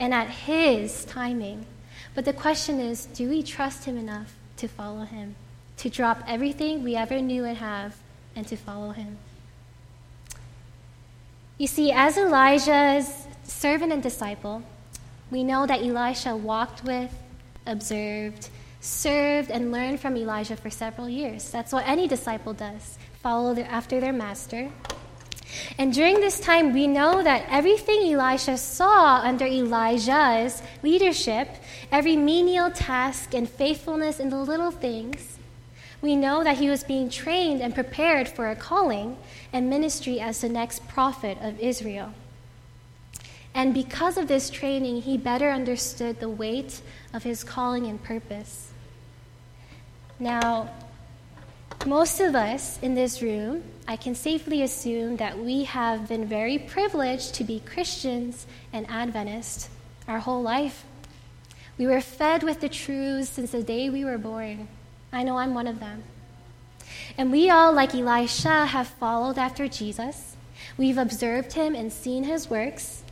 and 0.00 0.12
at 0.12 0.28
His 0.28 1.04
timing. 1.04 1.66
But 2.14 2.24
the 2.24 2.32
question 2.32 2.80
is 2.80 3.06
do 3.06 3.28
we 3.28 3.42
trust 3.42 3.84
Him 3.84 3.96
enough 3.96 4.34
to 4.56 4.66
follow 4.66 5.04
Him, 5.04 5.36
to 5.76 5.88
drop 5.88 6.22
everything 6.26 6.82
we 6.82 6.96
ever 6.96 7.20
knew 7.20 7.44
and 7.44 7.58
have 7.58 7.96
and 8.36 8.46
to 8.48 8.56
follow 8.56 8.90
him. 8.90 9.18
You 11.56 11.68
see, 11.68 11.92
as 11.92 12.18
Elijah's 12.18 13.28
servant 13.44 13.92
and 13.92 14.02
disciple, 14.02 14.64
we 15.30 15.44
know 15.44 15.66
that 15.66 15.82
Elisha 15.82 16.34
walked 16.34 16.82
with, 16.82 17.14
observed, 17.64 18.48
served, 18.80 19.52
and 19.52 19.70
learned 19.70 20.00
from 20.00 20.16
Elijah 20.16 20.56
for 20.56 20.68
several 20.68 21.08
years. 21.08 21.50
That's 21.50 21.72
what 21.72 21.86
any 21.86 22.08
disciple 22.08 22.54
does 22.54 22.98
follow 23.22 23.56
after 23.60 24.00
their 24.00 24.12
master. 24.12 24.68
And 25.78 25.94
during 25.94 26.16
this 26.16 26.40
time, 26.40 26.72
we 26.72 26.88
know 26.88 27.22
that 27.22 27.46
everything 27.48 28.12
Elisha 28.12 28.58
saw 28.58 29.20
under 29.22 29.46
Elijah's 29.46 30.60
leadership, 30.82 31.48
every 31.92 32.16
menial 32.16 32.72
task 32.72 33.32
and 33.32 33.48
faithfulness 33.48 34.18
in 34.18 34.28
the 34.28 34.38
little 34.38 34.72
things, 34.72 35.33
we 36.04 36.14
know 36.14 36.44
that 36.44 36.58
he 36.58 36.68
was 36.68 36.84
being 36.84 37.08
trained 37.08 37.62
and 37.62 37.74
prepared 37.74 38.28
for 38.28 38.50
a 38.50 38.54
calling 38.54 39.16
and 39.54 39.70
ministry 39.70 40.20
as 40.20 40.42
the 40.42 40.48
next 40.50 40.86
prophet 40.86 41.38
of 41.40 41.58
Israel. 41.58 42.12
And 43.54 43.72
because 43.72 44.18
of 44.18 44.28
this 44.28 44.50
training, 44.50 45.00
he 45.00 45.16
better 45.16 45.48
understood 45.48 46.20
the 46.20 46.28
weight 46.28 46.82
of 47.14 47.22
his 47.22 47.42
calling 47.42 47.86
and 47.86 48.02
purpose. 48.04 48.70
Now, 50.18 50.68
most 51.86 52.20
of 52.20 52.34
us 52.34 52.78
in 52.82 52.94
this 52.94 53.22
room, 53.22 53.62
I 53.88 53.96
can 53.96 54.14
safely 54.14 54.60
assume 54.60 55.16
that 55.16 55.38
we 55.38 55.64
have 55.64 56.06
been 56.06 56.26
very 56.26 56.58
privileged 56.58 57.32
to 57.36 57.44
be 57.44 57.60
Christians 57.60 58.46
and 58.74 58.86
Adventists 58.90 59.70
our 60.06 60.18
whole 60.18 60.42
life. 60.42 60.84
We 61.78 61.86
were 61.86 62.02
fed 62.02 62.42
with 62.42 62.60
the 62.60 62.68
truths 62.68 63.30
since 63.30 63.52
the 63.52 63.62
day 63.62 63.88
we 63.88 64.04
were 64.04 64.18
born. 64.18 64.68
I 65.14 65.22
know 65.22 65.38
I'm 65.38 65.54
one 65.54 65.68
of 65.68 65.78
them. 65.78 66.02
And 67.16 67.30
we 67.30 67.48
all, 67.48 67.72
like 67.72 67.94
Elisha, 67.94 68.66
have 68.66 68.88
followed 68.88 69.38
after 69.38 69.68
Jesus. 69.68 70.34
We've 70.76 70.98
observed 70.98 71.52
him 71.52 71.76
and 71.76 71.92
seen 71.92 72.24
his 72.24 72.50
works 72.50 73.04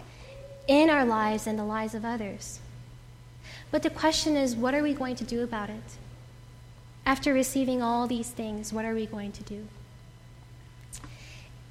in 0.66 0.90
our 0.90 1.04
lives 1.04 1.47
and 1.47 1.56
the 1.56 1.64
lives 1.64 1.94
of 1.94 2.04
others. 2.04 2.59
But 3.71 3.85
the 3.85 3.90
question 3.90 4.37
is, 4.37 4.56
what 4.56 4.75
are 4.75 4.82
we 4.82 4.94
going 4.94 5.14
to 5.16 5.25
do 5.25 5.44
about 5.44 5.71
it? 5.71 5.97
After 7.06 7.32
receiving 7.32 7.82
all 7.82 8.09
these 8.09 8.30
things, 8.30 8.73
what 8.73 8.85
are 8.85 8.94
we 8.94 9.06
going 9.06 9.30
to 9.32 9.42
do? 9.44 9.68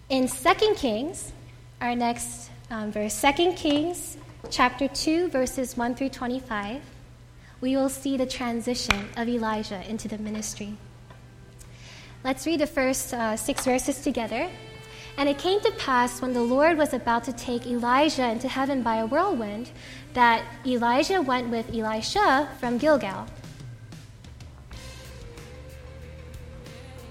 In 0.09 0.29
2 0.29 0.75
Kings, 0.75 1.33
our 1.81 1.95
next 1.95 2.49
um, 2.69 2.91
verse, 2.91 3.21
2 3.21 3.53
Kings 3.53 4.17
chapter 4.49 4.87
2, 4.87 5.27
verses 5.27 5.75
1 5.75 5.95
through 5.95 6.09
25, 6.09 6.81
we 7.61 7.75
will 7.75 7.89
see 7.89 8.17
the 8.17 8.25
transition 8.25 9.07
of 9.15 9.29
Elijah 9.29 9.87
into 9.87 10.07
the 10.07 10.17
ministry. 10.17 10.75
Let's 12.23 12.45
read 12.45 12.59
the 12.59 12.67
first 12.67 13.13
uh, 13.13 13.37
six 13.37 13.65
verses 13.65 14.01
together. 14.01 14.49
And 15.17 15.29
it 15.29 15.37
came 15.37 15.59
to 15.61 15.71
pass 15.73 16.21
when 16.21 16.33
the 16.33 16.41
Lord 16.41 16.77
was 16.77 16.93
about 16.93 17.23
to 17.25 17.33
take 17.33 17.67
Elijah 17.67 18.29
into 18.29 18.47
heaven 18.47 18.81
by 18.81 18.97
a 18.97 19.05
whirlwind 19.05 19.69
that 20.13 20.43
Elijah 20.65 21.21
went 21.21 21.49
with 21.49 21.73
Elisha 21.73 22.49
from 22.59 22.77
Gilgal. 22.77 23.27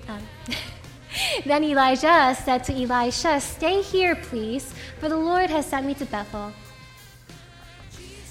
Um, 0.09 0.23
then 1.45 1.63
Elijah 1.63 2.37
said 2.43 2.65
to 2.65 2.73
Elisha, 2.73 3.41
Stay 3.41 3.83
here, 3.83 4.17
please, 4.17 4.75
for 4.99 5.09
the 5.09 5.17
Lord 5.17 5.51
has 5.51 5.67
sent 5.67 5.87
me 5.87 5.95
to 5.95 6.07
Bethel. 6.07 6.53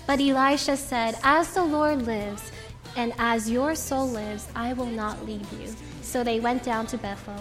But 0.10 0.20
Elisha 0.20 0.76
said, 0.76 1.20
As 1.22 1.54
the 1.54 1.64
Lord 1.64 2.08
lives, 2.08 2.52
and 2.96 3.14
as 3.20 3.48
your 3.48 3.76
soul 3.76 4.08
lives, 4.08 4.48
I 4.56 4.74
will 4.74 4.88
not 4.88 5.24
leave 5.24 5.46
you. 5.62 5.68
So 6.02 6.24
they 6.24 6.40
went 6.40 6.64
down 6.64 6.88
to 6.88 6.98
Bethel. 6.98 7.40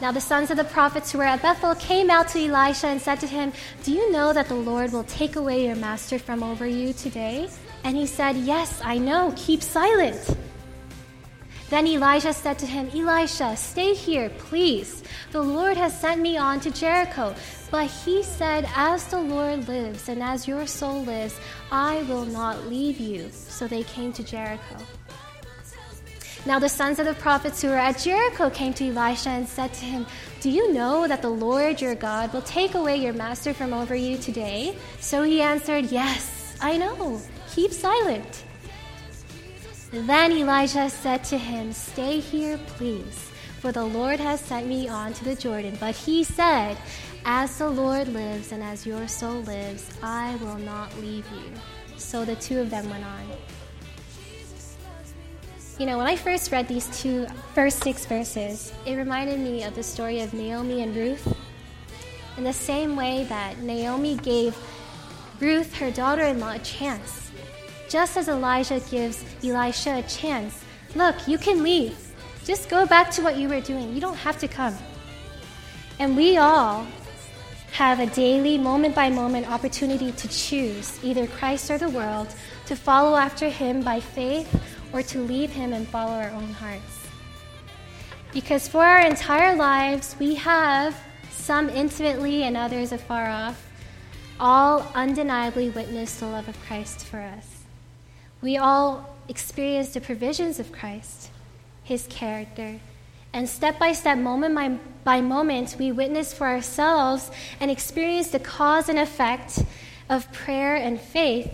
Now 0.00 0.10
the 0.10 0.22
sons 0.22 0.50
of 0.50 0.56
the 0.56 0.64
prophets 0.64 1.12
who 1.12 1.18
were 1.18 1.24
at 1.24 1.42
Bethel 1.42 1.74
came 1.74 2.08
out 2.08 2.28
to 2.28 2.38
Elisha 2.38 2.86
and 2.86 3.02
said 3.02 3.20
to 3.20 3.26
him, 3.26 3.52
Do 3.84 3.92
you 3.92 4.10
know 4.10 4.32
that 4.32 4.48
the 4.48 4.54
Lord 4.54 4.92
will 4.92 5.04
take 5.04 5.36
away 5.36 5.66
your 5.66 5.76
master 5.76 6.18
from 6.18 6.42
over 6.42 6.66
you 6.66 6.94
today? 6.94 7.50
And 7.84 7.94
he 7.94 8.06
said, 8.06 8.34
Yes, 8.34 8.80
I 8.82 8.96
know. 8.96 9.34
Keep 9.36 9.60
silent. 9.62 10.38
Then 11.68 11.86
Elijah 11.86 12.32
said 12.32 12.58
to 12.60 12.66
him, 12.66 12.88
Elisha, 12.94 13.54
stay 13.58 13.92
here, 13.92 14.30
please. 14.30 15.02
The 15.32 15.42
Lord 15.42 15.76
has 15.76 16.00
sent 16.00 16.22
me 16.22 16.38
on 16.38 16.60
to 16.60 16.70
Jericho. 16.70 17.34
But 17.70 17.86
he 17.86 18.22
said, 18.22 18.68
As 18.74 19.04
the 19.06 19.20
Lord 19.20 19.68
lives 19.68 20.08
and 20.08 20.22
as 20.22 20.48
your 20.48 20.66
soul 20.66 21.04
lives, 21.04 21.38
I 21.70 22.02
will 22.04 22.24
not 22.24 22.66
leave 22.66 22.98
you. 22.98 23.28
So 23.30 23.68
they 23.68 23.82
came 23.82 24.12
to 24.14 24.22
Jericho. 24.22 24.76
Now 26.46 26.58
the 26.58 26.68
sons 26.68 26.98
of 26.98 27.04
the 27.04 27.14
prophets 27.14 27.60
who 27.60 27.68
were 27.68 27.76
at 27.76 27.98
Jericho 27.98 28.48
came 28.48 28.72
to 28.74 28.88
Elisha 28.88 29.30
and 29.30 29.46
said 29.46 29.74
to 29.74 29.84
him, 29.84 30.06
Do 30.40 30.50
you 30.50 30.72
know 30.72 31.06
that 31.06 31.20
the 31.20 31.28
Lord 31.28 31.80
your 31.80 31.94
God 31.94 32.32
will 32.32 32.42
take 32.42 32.74
away 32.74 32.96
your 32.96 33.12
master 33.12 33.52
from 33.52 33.74
over 33.74 33.94
you 33.94 34.16
today? 34.16 34.76
So 35.00 35.22
he 35.22 35.42
answered, 35.42 35.86
Yes, 35.86 36.56
I 36.60 36.78
know. 36.78 37.20
Keep 37.54 37.72
silent. 37.72 38.44
Then 39.90 40.32
Elijah 40.32 40.88
said 40.90 41.24
to 41.24 41.38
him, 41.38 41.72
Stay 41.72 42.20
here, 42.20 42.58
please, 42.66 43.30
for 43.60 43.72
the 43.72 43.84
Lord 43.84 44.20
has 44.20 44.40
sent 44.40 44.66
me 44.66 44.86
on 44.88 45.12
to 45.14 45.24
the 45.24 45.34
Jordan. 45.34 45.76
But 45.80 45.96
he 45.96 46.24
said, 46.24 46.76
As 47.30 47.58
the 47.58 47.68
Lord 47.68 48.08
lives 48.08 48.52
and 48.52 48.62
as 48.62 48.86
your 48.86 49.06
soul 49.06 49.42
lives, 49.42 49.90
I 50.02 50.36
will 50.36 50.56
not 50.56 50.96
leave 50.98 51.26
you. 51.30 51.52
So 51.98 52.24
the 52.24 52.36
two 52.36 52.58
of 52.58 52.70
them 52.70 52.88
went 52.88 53.04
on. 53.04 53.20
You 55.78 55.84
know, 55.84 55.98
when 55.98 56.06
I 56.06 56.16
first 56.16 56.50
read 56.50 56.66
these 56.66 56.88
two 56.98 57.26
first 57.52 57.84
six 57.84 58.06
verses, 58.06 58.72
it 58.86 58.94
reminded 58.94 59.40
me 59.40 59.62
of 59.64 59.74
the 59.74 59.82
story 59.82 60.20
of 60.20 60.32
Naomi 60.32 60.82
and 60.82 60.96
Ruth. 60.96 61.36
In 62.38 62.44
the 62.44 62.52
same 62.54 62.96
way 62.96 63.24
that 63.24 63.58
Naomi 63.58 64.16
gave 64.16 64.56
Ruth, 65.38 65.74
her 65.74 65.90
daughter 65.90 66.22
in 66.22 66.40
law, 66.40 66.52
a 66.52 66.58
chance 66.60 67.30
just 67.90 68.16
as 68.16 68.28
Elijah 68.28 68.80
gives 68.90 69.22
Elisha 69.44 69.98
a 69.98 70.02
chance. 70.04 70.64
Look, 70.94 71.28
you 71.28 71.36
can 71.36 71.62
leave. 71.62 71.94
Just 72.46 72.70
go 72.70 72.86
back 72.86 73.10
to 73.10 73.22
what 73.22 73.36
you 73.36 73.50
were 73.50 73.60
doing. 73.60 73.92
You 73.92 74.00
don't 74.00 74.16
have 74.16 74.38
to 74.38 74.48
come. 74.48 74.74
And 75.98 76.16
we 76.16 76.38
all 76.38 76.86
have 77.72 78.00
a 78.00 78.06
daily, 78.06 78.58
moment 78.58 78.94
by 78.94 79.10
moment 79.10 79.50
opportunity 79.50 80.12
to 80.12 80.28
choose 80.28 80.98
either 81.02 81.26
Christ 81.26 81.70
or 81.70 81.78
the 81.78 81.88
world, 81.88 82.28
to 82.66 82.76
follow 82.76 83.16
after 83.16 83.48
him 83.48 83.82
by 83.82 84.00
faith, 84.00 84.48
or 84.92 85.02
to 85.02 85.20
leave 85.20 85.50
him 85.50 85.72
and 85.72 85.86
follow 85.86 86.12
our 86.12 86.30
own 86.30 86.52
hearts. 86.52 87.06
Because 88.32 88.68
for 88.68 88.84
our 88.84 89.00
entire 89.00 89.54
lives, 89.56 90.16
we 90.18 90.34
have, 90.36 90.98
some 91.30 91.70
intimately 91.70 92.42
and 92.42 92.56
others 92.56 92.92
afar 92.92 93.28
off, 93.28 93.66
all 94.40 94.90
undeniably 94.94 95.70
witnessed 95.70 96.20
the 96.20 96.26
love 96.26 96.48
of 96.48 96.60
Christ 96.66 97.04
for 97.04 97.20
us. 97.20 97.62
We 98.40 98.56
all 98.56 99.16
experience 99.28 99.90
the 99.90 100.00
provisions 100.00 100.60
of 100.60 100.72
Christ, 100.72 101.30
his 101.82 102.06
character. 102.08 102.80
And 103.32 103.48
step 103.48 103.78
by 103.78 103.92
step, 103.92 104.18
moment 104.18 104.54
by, 104.54 104.78
by 105.04 105.20
moment, 105.20 105.76
we 105.78 105.92
witness 105.92 106.32
for 106.32 106.46
ourselves 106.46 107.30
and 107.60 107.70
experience 107.70 108.28
the 108.28 108.38
cause 108.38 108.88
and 108.88 108.98
effect 108.98 109.62
of 110.08 110.32
prayer 110.32 110.76
and 110.76 111.00
faith 111.00 111.50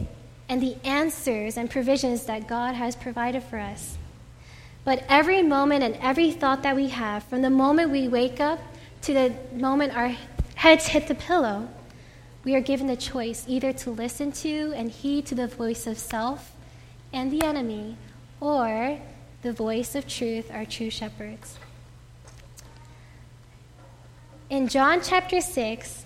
and 0.48 0.62
the 0.62 0.76
answers 0.84 1.56
and 1.56 1.70
provisions 1.70 2.26
that 2.26 2.46
God 2.46 2.74
has 2.74 2.94
provided 2.94 3.42
for 3.42 3.58
us. 3.58 3.98
But 4.84 5.04
every 5.08 5.42
moment 5.42 5.82
and 5.82 5.96
every 5.96 6.30
thought 6.30 6.62
that 6.62 6.76
we 6.76 6.88
have, 6.88 7.24
from 7.24 7.42
the 7.42 7.50
moment 7.50 7.90
we 7.90 8.06
wake 8.06 8.38
up 8.40 8.60
to 9.02 9.14
the 9.14 9.34
moment 9.54 9.96
our 9.96 10.14
heads 10.54 10.88
hit 10.88 11.08
the 11.08 11.14
pillow, 11.14 11.68
we 12.44 12.54
are 12.54 12.60
given 12.60 12.86
the 12.86 12.96
choice 12.96 13.44
either 13.48 13.72
to 13.72 13.90
listen 13.90 14.30
to 14.32 14.72
and 14.76 14.90
heed 14.90 15.26
to 15.26 15.34
the 15.34 15.46
voice 15.46 15.86
of 15.86 15.98
self 15.98 16.52
and 17.12 17.30
the 17.30 17.44
enemy, 17.44 17.96
or 18.40 18.98
the 19.42 19.52
voice 19.52 19.94
of 19.94 20.06
truth, 20.08 20.50
our 20.50 20.64
true 20.64 20.90
shepherds. 20.90 21.58
In 24.54 24.68
John 24.68 25.00
chapter 25.02 25.40
6, 25.40 26.04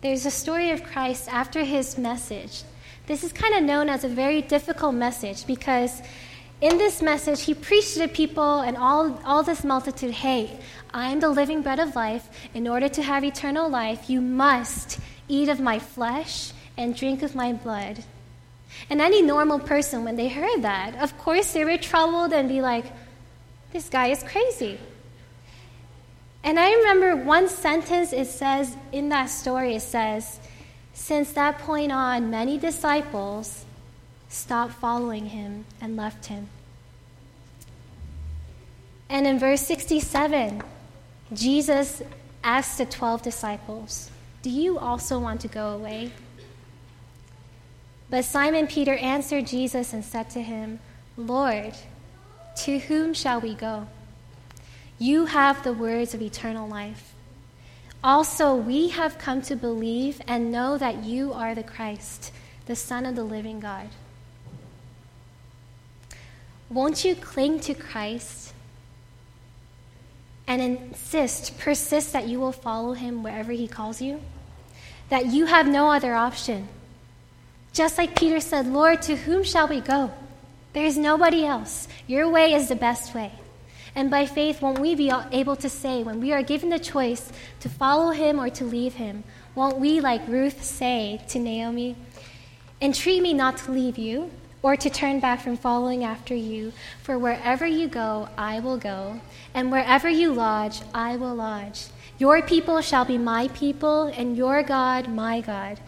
there's 0.00 0.26
a 0.26 0.30
story 0.32 0.70
of 0.70 0.82
Christ 0.82 1.32
after 1.32 1.62
his 1.62 1.96
message. 1.96 2.64
This 3.06 3.22
is 3.22 3.32
kind 3.32 3.54
of 3.54 3.62
known 3.62 3.88
as 3.88 4.02
a 4.02 4.08
very 4.08 4.42
difficult 4.42 4.96
message 4.96 5.46
because 5.46 6.02
in 6.60 6.78
this 6.78 7.00
message, 7.00 7.42
he 7.42 7.54
preached 7.54 7.94
to 7.94 8.08
people 8.08 8.58
and 8.58 8.76
all, 8.76 9.20
all 9.24 9.44
this 9.44 9.62
multitude 9.62 10.10
hey, 10.10 10.58
I 10.92 11.12
am 11.12 11.20
the 11.20 11.28
living 11.28 11.62
bread 11.62 11.78
of 11.78 11.94
life. 11.94 12.28
In 12.54 12.66
order 12.66 12.88
to 12.88 13.02
have 13.04 13.22
eternal 13.22 13.70
life, 13.70 14.10
you 14.10 14.20
must 14.20 14.98
eat 15.28 15.48
of 15.48 15.60
my 15.60 15.78
flesh 15.78 16.50
and 16.76 16.96
drink 16.96 17.22
of 17.22 17.36
my 17.36 17.52
blood. 17.52 18.02
And 18.90 19.00
any 19.00 19.22
normal 19.22 19.60
person, 19.60 20.02
when 20.02 20.16
they 20.16 20.26
heard 20.26 20.62
that, 20.62 21.00
of 21.00 21.16
course 21.18 21.52
they 21.52 21.64
were 21.64 21.78
troubled 21.78 22.32
and 22.32 22.48
be 22.48 22.60
like, 22.60 22.86
this 23.72 23.88
guy 23.88 24.08
is 24.08 24.24
crazy. 24.24 24.80
And 26.42 26.58
I 26.58 26.72
remember 26.72 27.16
one 27.16 27.48
sentence 27.48 28.12
it 28.12 28.26
says 28.26 28.76
in 28.92 29.10
that 29.10 29.26
story 29.26 29.74
it 29.74 29.82
says, 29.82 30.40
Since 30.94 31.32
that 31.32 31.58
point 31.58 31.92
on, 31.92 32.30
many 32.30 32.58
disciples 32.58 33.64
stopped 34.28 34.72
following 34.74 35.26
him 35.26 35.66
and 35.80 35.96
left 35.96 36.26
him. 36.26 36.48
And 39.08 39.26
in 39.26 39.38
verse 39.38 39.60
67, 39.62 40.62
Jesus 41.32 42.02
asked 42.42 42.78
the 42.78 42.86
12 42.86 43.22
disciples, 43.22 44.10
Do 44.42 44.50
you 44.50 44.78
also 44.78 45.18
want 45.18 45.40
to 45.42 45.48
go 45.48 45.70
away? 45.70 46.12
But 48.08 48.24
Simon 48.24 48.66
Peter 48.66 48.94
answered 48.94 49.46
Jesus 49.46 49.92
and 49.92 50.04
said 50.04 50.30
to 50.30 50.42
him, 50.42 50.80
Lord, 51.16 51.74
to 52.64 52.78
whom 52.78 53.14
shall 53.14 53.40
we 53.40 53.54
go? 53.54 53.86
You 55.00 55.26
have 55.26 55.64
the 55.64 55.72
words 55.72 56.14
of 56.14 56.22
eternal 56.22 56.68
life. 56.68 57.14
Also, 58.04 58.54
we 58.54 58.90
have 58.90 59.18
come 59.18 59.42
to 59.42 59.56
believe 59.56 60.20
and 60.28 60.52
know 60.52 60.78
that 60.78 61.02
you 61.02 61.32
are 61.32 61.56
the 61.56 61.64
Christ, 61.64 62.30
the 62.66 62.76
Son 62.76 63.04
of 63.04 63.16
the 63.16 63.24
living 63.24 63.58
God. 63.58 63.88
Won't 66.68 67.04
you 67.04 67.16
cling 67.16 67.58
to 67.60 67.74
Christ 67.74 68.52
and 70.46 70.62
insist, 70.62 71.58
persist 71.58 72.12
that 72.12 72.28
you 72.28 72.38
will 72.38 72.52
follow 72.52 72.92
him 72.92 73.24
wherever 73.24 73.50
he 73.50 73.66
calls 73.66 74.00
you? 74.00 74.20
That 75.08 75.26
you 75.26 75.46
have 75.46 75.66
no 75.66 75.90
other 75.90 76.14
option 76.14 76.68
just 77.72 77.98
like 77.98 78.18
Peter 78.18 78.40
said, 78.40 78.66
Lord, 78.66 79.02
to 79.02 79.16
whom 79.16 79.44
shall 79.44 79.68
we 79.68 79.80
go? 79.80 80.12
There 80.72 80.84
is 80.84 80.98
nobody 80.98 81.44
else. 81.44 81.88
Your 82.06 82.28
way 82.28 82.52
is 82.54 82.68
the 82.68 82.76
best 82.76 83.14
way. 83.14 83.32
And 83.94 84.10
by 84.10 84.26
faith, 84.26 84.62
won't 84.62 84.78
we 84.78 84.94
be 84.94 85.12
able 85.32 85.56
to 85.56 85.68
say, 85.68 86.02
when 86.02 86.20
we 86.20 86.32
are 86.32 86.42
given 86.42 86.70
the 86.70 86.78
choice 86.78 87.32
to 87.60 87.68
follow 87.68 88.10
him 88.10 88.38
or 88.38 88.50
to 88.50 88.64
leave 88.64 88.94
him, 88.94 89.24
won't 89.54 89.78
we, 89.78 90.00
like 90.00 90.26
Ruth, 90.28 90.62
say 90.62 91.20
to 91.28 91.38
Naomi, 91.38 91.96
Entreat 92.80 93.22
me 93.22 93.34
not 93.34 93.58
to 93.58 93.72
leave 93.72 93.98
you 93.98 94.30
or 94.62 94.76
to 94.76 94.90
turn 94.90 95.20
back 95.20 95.40
from 95.40 95.56
following 95.56 96.04
after 96.04 96.34
you, 96.34 96.72
for 97.02 97.18
wherever 97.18 97.66
you 97.66 97.88
go, 97.88 98.28
I 98.36 98.60
will 98.60 98.76
go, 98.76 99.20
and 99.54 99.70
wherever 99.72 100.08
you 100.08 100.32
lodge, 100.32 100.82
I 100.94 101.16
will 101.16 101.34
lodge. 101.34 101.86
Your 102.18 102.42
people 102.42 102.80
shall 102.82 103.04
be 103.04 103.16
my 103.16 103.48
people, 103.48 104.04
and 104.06 104.36
your 104.36 104.62
God, 104.62 105.08
my 105.08 105.40
God. 105.40 105.80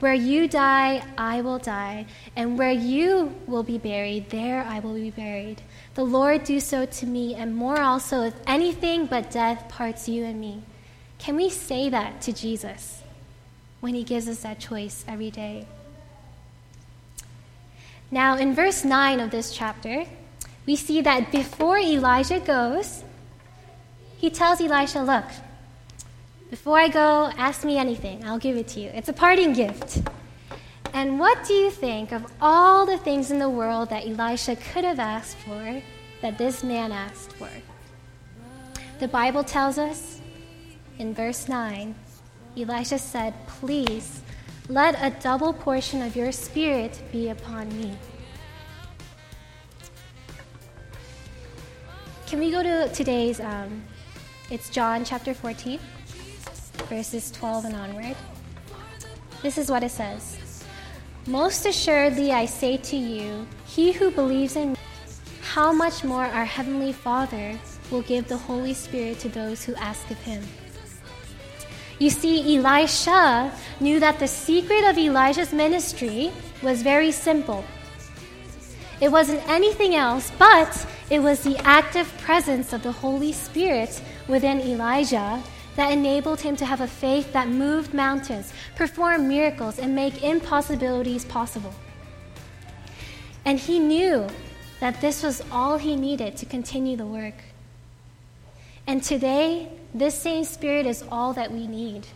Where 0.00 0.14
you 0.14 0.48
die, 0.48 1.02
I 1.16 1.40
will 1.40 1.58
die, 1.58 2.06
and 2.34 2.58
where 2.58 2.72
you 2.72 3.34
will 3.46 3.62
be 3.62 3.78
buried, 3.78 4.30
there 4.30 4.62
I 4.62 4.80
will 4.80 4.94
be 4.94 5.10
buried. 5.10 5.62
The 5.96 6.04
Lord 6.04 6.44
do 6.44 6.60
so 6.60 6.84
to 6.84 7.06
me, 7.06 7.34
and 7.34 7.56
more 7.56 7.80
also, 7.80 8.20
if 8.20 8.34
anything 8.46 9.06
but 9.06 9.30
death 9.30 9.66
parts 9.70 10.06
you 10.06 10.24
and 10.24 10.38
me. 10.38 10.62
Can 11.18 11.36
we 11.36 11.48
say 11.48 11.88
that 11.88 12.20
to 12.20 12.34
Jesus 12.34 13.02
when 13.80 13.94
he 13.94 14.04
gives 14.04 14.28
us 14.28 14.40
that 14.40 14.60
choice 14.60 15.06
every 15.08 15.30
day? 15.30 15.66
Now, 18.10 18.36
in 18.36 18.54
verse 18.54 18.84
9 18.84 19.20
of 19.20 19.30
this 19.30 19.54
chapter, 19.54 20.04
we 20.66 20.76
see 20.76 21.00
that 21.00 21.32
before 21.32 21.78
Elijah 21.78 22.40
goes, 22.40 23.02
he 24.18 24.28
tells 24.28 24.60
Elisha, 24.60 25.02
Look, 25.02 25.24
before 26.50 26.78
I 26.78 26.88
go, 26.88 27.32
ask 27.38 27.64
me 27.64 27.78
anything. 27.78 28.22
I'll 28.22 28.38
give 28.38 28.58
it 28.58 28.68
to 28.68 28.80
you. 28.80 28.90
It's 28.92 29.08
a 29.08 29.14
parting 29.14 29.54
gift. 29.54 30.06
And 30.96 31.18
what 31.20 31.44
do 31.44 31.52
you 31.52 31.70
think 31.70 32.10
of 32.10 32.24
all 32.40 32.86
the 32.86 32.96
things 32.96 33.30
in 33.30 33.38
the 33.38 33.50
world 33.50 33.90
that 33.90 34.06
Elisha 34.06 34.56
could 34.56 34.82
have 34.82 34.98
asked 34.98 35.36
for 35.36 35.82
that 36.22 36.38
this 36.38 36.64
man 36.64 36.90
asked 36.90 37.34
for? 37.34 37.50
The 38.98 39.06
Bible 39.06 39.44
tells 39.44 39.76
us 39.76 40.22
in 40.98 41.12
verse 41.12 41.50
9 41.50 41.94
Elisha 42.56 42.98
said, 42.98 43.34
Please 43.46 44.22
let 44.70 44.94
a 44.94 45.14
double 45.20 45.52
portion 45.52 46.00
of 46.00 46.16
your 46.16 46.32
spirit 46.32 46.98
be 47.12 47.28
upon 47.28 47.68
me. 47.76 47.94
Can 52.26 52.38
we 52.38 52.50
go 52.50 52.62
to 52.62 52.88
today's, 52.94 53.38
um, 53.38 53.84
it's 54.50 54.70
John 54.70 55.04
chapter 55.04 55.34
14 55.34 55.78
verses 56.88 57.30
12 57.32 57.66
and 57.66 57.76
onward. 57.76 58.16
This 59.42 59.58
is 59.58 59.70
what 59.70 59.82
it 59.82 59.90
says 59.90 60.45
Most 61.28 61.66
assuredly, 61.66 62.30
I 62.30 62.46
say 62.46 62.76
to 62.76 62.96
you, 62.96 63.48
he 63.66 63.90
who 63.90 64.12
believes 64.12 64.54
in 64.54 64.72
me, 64.72 64.78
how 65.42 65.72
much 65.72 66.04
more 66.04 66.24
our 66.24 66.44
Heavenly 66.44 66.92
Father 66.92 67.58
will 67.90 68.02
give 68.02 68.28
the 68.28 68.36
Holy 68.36 68.72
Spirit 68.72 69.18
to 69.20 69.28
those 69.28 69.64
who 69.64 69.74
ask 69.74 70.08
of 70.08 70.18
him. 70.22 70.44
You 71.98 72.10
see, 72.10 72.56
Elisha 72.56 73.52
knew 73.80 73.98
that 73.98 74.20
the 74.20 74.28
secret 74.28 74.84
of 74.84 74.98
Elijah's 74.98 75.52
ministry 75.52 76.30
was 76.62 76.82
very 76.82 77.10
simple. 77.10 77.64
It 79.00 79.10
wasn't 79.10 79.42
anything 79.48 79.96
else, 79.96 80.30
but 80.38 80.86
it 81.10 81.18
was 81.18 81.42
the 81.42 81.58
active 81.66 82.06
presence 82.18 82.72
of 82.72 82.84
the 82.84 82.92
Holy 82.92 83.32
Spirit 83.32 84.00
within 84.28 84.60
Elijah 84.60 85.42
that 85.76 85.92
enabled 85.92 86.40
him 86.40 86.56
to 86.56 86.66
have 86.66 86.80
a 86.80 86.86
faith 86.86 87.32
that 87.32 87.48
moved 87.48 87.94
mountains, 87.94 88.52
perform 88.74 89.28
miracles, 89.28 89.78
and 89.78 89.94
make 89.94 90.22
impossibilities 90.22 91.24
possible. 91.24 91.74
And 93.44 93.58
he 93.58 93.78
knew 93.78 94.26
that 94.80 95.00
this 95.00 95.22
was 95.22 95.42
all 95.52 95.78
he 95.78 95.94
needed 95.94 96.36
to 96.38 96.46
continue 96.46 96.96
the 96.96 97.06
work. 97.06 97.34
And 98.86 99.02
today, 99.02 99.68
this 99.94 100.18
same 100.18 100.44
Spirit 100.44 100.86
is 100.86 101.04
all 101.10 101.32
that 101.34 101.52
we 101.52 101.66
need. 101.66 102.06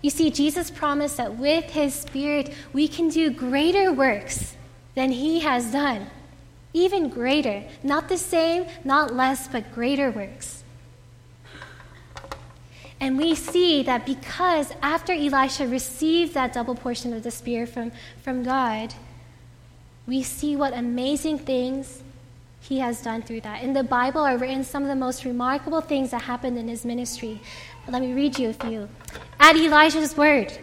You 0.00 0.10
see, 0.10 0.30
Jesus 0.30 0.70
promised 0.70 1.16
that 1.16 1.36
with 1.36 1.64
his 1.64 1.94
Spirit, 1.94 2.54
we 2.72 2.86
can 2.86 3.08
do 3.08 3.30
greater 3.30 3.92
works 3.92 4.56
than 4.94 5.10
he 5.10 5.40
has 5.40 5.72
done. 5.72 6.06
Even 6.72 7.08
greater. 7.08 7.64
Not 7.82 8.08
the 8.08 8.18
same, 8.18 8.66
not 8.84 9.14
less, 9.14 9.48
but 9.48 9.72
greater 9.74 10.10
works. 10.10 10.62
And 13.00 13.16
we 13.16 13.34
see 13.34 13.82
that 13.84 14.04
because 14.04 14.72
after 14.82 15.12
Elisha 15.12 15.68
received 15.68 16.34
that 16.34 16.52
double 16.52 16.74
portion 16.74 17.12
of 17.12 17.22
the 17.22 17.30
Spirit 17.30 17.68
from, 17.68 17.92
from 18.22 18.42
God, 18.42 18.94
we 20.06 20.22
see 20.22 20.56
what 20.56 20.72
amazing 20.72 21.38
things 21.38 22.02
he 22.60 22.80
has 22.80 23.02
done 23.02 23.22
through 23.22 23.42
that. 23.42 23.62
In 23.62 23.72
the 23.72 23.84
Bible 23.84 24.20
are 24.22 24.36
written 24.36 24.64
some 24.64 24.82
of 24.82 24.88
the 24.88 24.96
most 24.96 25.24
remarkable 25.24 25.80
things 25.80 26.10
that 26.10 26.22
happened 26.22 26.58
in 26.58 26.66
his 26.66 26.84
ministry. 26.84 27.40
Let 27.86 28.02
me 28.02 28.12
read 28.12 28.38
you 28.38 28.50
a 28.50 28.52
few. 28.52 28.88
At 29.38 29.56
Elijah's 29.56 30.16
word, 30.16 30.58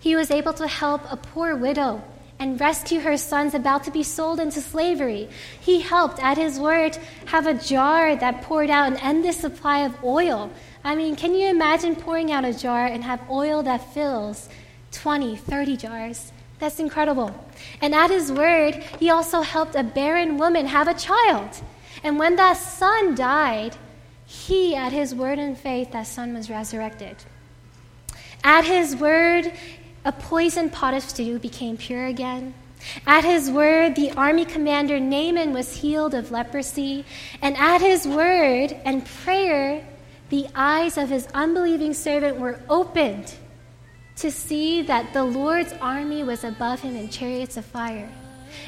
he 0.00 0.16
was 0.16 0.30
able 0.30 0.54
to 0.54 0.66
help 0.66 1.02
a 1.10 1.16
poor 1.16 1.54
widow 1.56 2.02
and 2.38 2.60
rescue 2.60 3.00
her 3.00 3.16
sons 3.16 3.54
about 3.54 3.84
to 3.84 3.90
be 3.90 4.02
sold 4.02 4.38
into 4.40 4.60
slavery. 4.60 5.28
He 5.60 5.80
helped, 5.80 6.22
at 6.22 6.38
his 6.38 6.58
word, 6.58 6.96
have 7.26 7.46
a 7.46 7.54
jar 7.54 8.14
that 8.16 8.42
poured 8.42 8.70
out 8.70 8.86
an 8.86 8.96
endless 8.98 9.38
supply 9.38 9.80
of 9.80 10.04
oil 10.04 10.50
I 10.84 10.94
mean, 10.94 11.16
can 11.16 11.34
you 11.34 11.48
imagine 11.48 11.96
pouring 11.96 12.32
out 12.32 12.44
a 12.44 12.54
jar 12.54 12.86
and 12.86 13.04
have 13.04 13.30
oil 13.30 13.62
that 13.64 13.92
fills 13.92 14.48
20, 14.92 15.36
30 15.36 15.76
jars? 15.76 16.32
That's 16.58 16.80
incredible. 16.80 17.34
And 17.80 17.94
at 17.94 18.10
his 18.10 18.32
word, 18.32 18.74
he 18.98 19.10
also 19.10 19.42
helped 19.42 19.74
a 19.74 19.82
barren 19.82 20.38
woman 20.38 20.66
have 20.66 20.88
a 20.88 20.94
child. 20.94 21.50
And 22.02 22.18
when 22.18 22.36
that 22.36 22.56
son 22.56 23.14
died, 23.14 23.76
he, 24.24 24.74
at 24.74 24.92
his 24.92 25.14
word 25.14 25.38
and 25.38 25.58
faith, 25.58 25.92
that 25.92 26.06
son 26.06 26.34
was 26.34 26.50
resurrected. 26.50 27.16
At 28.44 28.64
his 28.64 28.96
word, 28.96 29.52
a 30.08 30.12
poisoned 30.12 30.72
pot 30.72 30.94
of 30.94 31.02
stew 31.02 31.38
became 31.38 31.76
pure 31.76 32.06
again. 32.06 32.54
At 33.06 33.24
his 33.24 33.50
word, 33.50 33.94
the 33.94 34.10
army 34.12 34.46
commander 34.46 34.98
Naaman 34.98 35.52
was 35.52 35.76
healed 35.76 36.14
of 36.14 36.30
leprosy. 36.30 37.04
And 37.42 37.54
at 37.58 37.82
his 37.82 38.08
word 38.08 38.74
and 38.86 39.04
prayer, 39.04 39.86
the 40.30 40.46
eyes 40.54 40.96
of 40.96 41.10
his 41.10 41.28
unbelieving 41.34 41.92
servant 41.92 42.38
were 42.38 42.58
opened 42.70 43.34
to 44.16 44.30
see 44.30 44.80
that 44.80 45.12
the 45.12 45.24
Lord's 45.24 45.74
army 45.74 46.22
was 46.22 46.42
above 46.42 46.80
him 46.80 46.96
in 46.96 47.10
chariots 47.10 47.58
of 47.58 47.66
fire. 47.66 48.10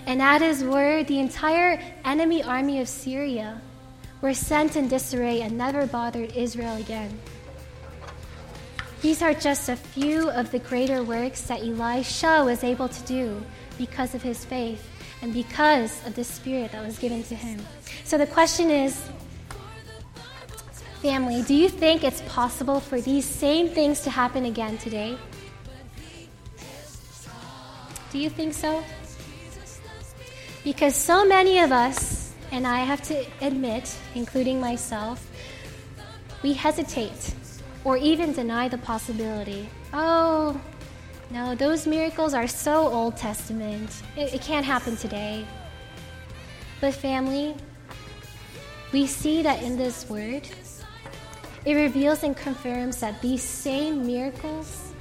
And 0.05 0.21
at 0.21 0.43
his 0.43 0.63
word, 0.63 1.07
the 1.07 1.21
entire 1.21 1.81
enemy 2.05 2.43
army 2.43 2.83
of 2.83 2.89
Syria 2.89 3.63
were 4.21 4.35
sent 4.35 4.77
in 4.77 4.89
disarray 4.89 5.41
and 5.41 5.57
never 5.57 5.87
bothered 5.87 6.37
Israel 6.37 6.77
again. 6.77 7.19
These 9.03 9.23
are 9.23 9.33
just 9.33 9.69
a 9.69 9.77
few 9.77 10.29
of 10.31 10.51
the 10.51 10.59
greater 10.59 11.03
works 11.03 11.43
that 11.43 11.61
Elisha 11.61 12.43
was 12.45 12.63
able 12.63 12.89
to 12.89 13.03
do 13.05 13.43
because 13.79 14.15
of 14.15 14.23
his 14.23 14.45
faith 14.45 14.87
and 15.23 15.33
because 15.33 16.07
of 16.07 16.15
the 16.15 16.25
Spirit 16.25 16.73
that 16.73 16.85
was 16.85 16.99
given 16.99 17.23
to 17.25 17.35
him. 17.35 17.61
So 18.05 18.19
the 18.19 18.27
question 18.27 18.71
is 18.71 19.03
Family, 21.01 21.41
do 21.41 21.55
you 21.55 21.71
think 21.71 22.05
it's 22.05 22.21
possible 22.29 22.79
for 22.79 23.01
these 23.01 23.25
same 23.25 23.71
things 23.71 24.03
to 24.03 24.11
happen 24.11 24.45
again 24.45 24.77
today? 24.77 25.17
Do 28.13 28.19
you 28.19 28.29
think 28.29 28.53
so? 28.53 28.85
Because 30.63 30.95
so 30.95 31.25
many 31.25 31.61
of 31.61 31.73
us, 31.73 32.35
and 32.53 32.67
I 32.67 32.81
have 32.81 33.01
to 33.05 33.25
admit, 33.41 33.97
including 34.15 34.61
myself, 34.61 35.27
we 36.43 36.53
hesitate 36.53 37.35
or 37.85 37.97
even 37.97 38.33
deny 38.33 38.69
the 38.69 38.79
possibility. 38.79 39.69
Oh, 39.93 40.61
no, 41.31 41.55
those 41.55 41.87
miracles 41.87 42.35
are 42.35 42.47
so 42.47 42.89
Old 42.89 43.17
Testament. 43.17 44.03
It, 44.17 44.35
it 44.35 44.43
can't 44.43 44.67
happen 44.67 44.97
today. 44.97 45.47
But, 46.81 46.95
family, 46.95 47.55
we 48.93 49.07
see 49.07 49.43
that 49.43 49.63
in 49.63 49.77
this 49.77 50.09
word, 50.09 50.49
it 51.65 51.75
reveals 51.75 52.23
and 52.23 52.37
confirms 52.37 53.01
that 53.01 53.21
these 53.21 53.43
same 53.43 54.07
miracles 54.07 54.93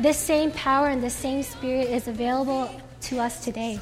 This 0.00 0.18
same 0.18 0.50
power 0.50 0.88
and 0.88 1.02
the 1.02 1.10
same 1.10 1.42
spirit 1.42 1.88
is 1.88 2.08
available 2.08 2.68
to 3.02 3.20
us 3.20 3.44
today. 3.44 3.78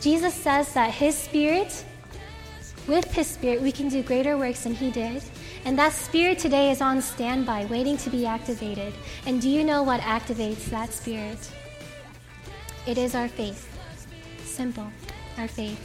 Jesus 0.00 0.34
says 0.34 0.74
that 0.74 0.90
his 0.90 1.16
spirit, 1.16 1.84
with 2.86 3.12
his 3.12 3.26
spirit, 3.26 3.62
we 3.62 3.72
can 3.72 3.88
do 3.88 4.02
greater 4.02 4.36
works 4.36 4.64
than 4.64 4.74
he 4.74 4.90
did. 4.90 5.22
And 5.64 5.78
that 5.78 5.92
spirit 5.92 6.38
today 6.38 6.70
is 6.70 6.80
on 6.80 7.00
standby, 7.00 7.66
waiting 7.66 7.96
to 7.98 8.10
be 8.10 8.26
activated. 8.26 8.92
And 9.26 9.40
do 9.40 9.48
you 9.48 9.64
know 9.64 9.82
what 9.82 10.00
activates 10.00 10.66
that 10.66 10.92
spirit? 10.92 11.38
It 12.86 12.98
is 12.98 13.14
our 13.14 13.28
faith. 13.28 13.66
Simple, 14.44 14.90
our 15.38 15.48
faith. 15.48 15.78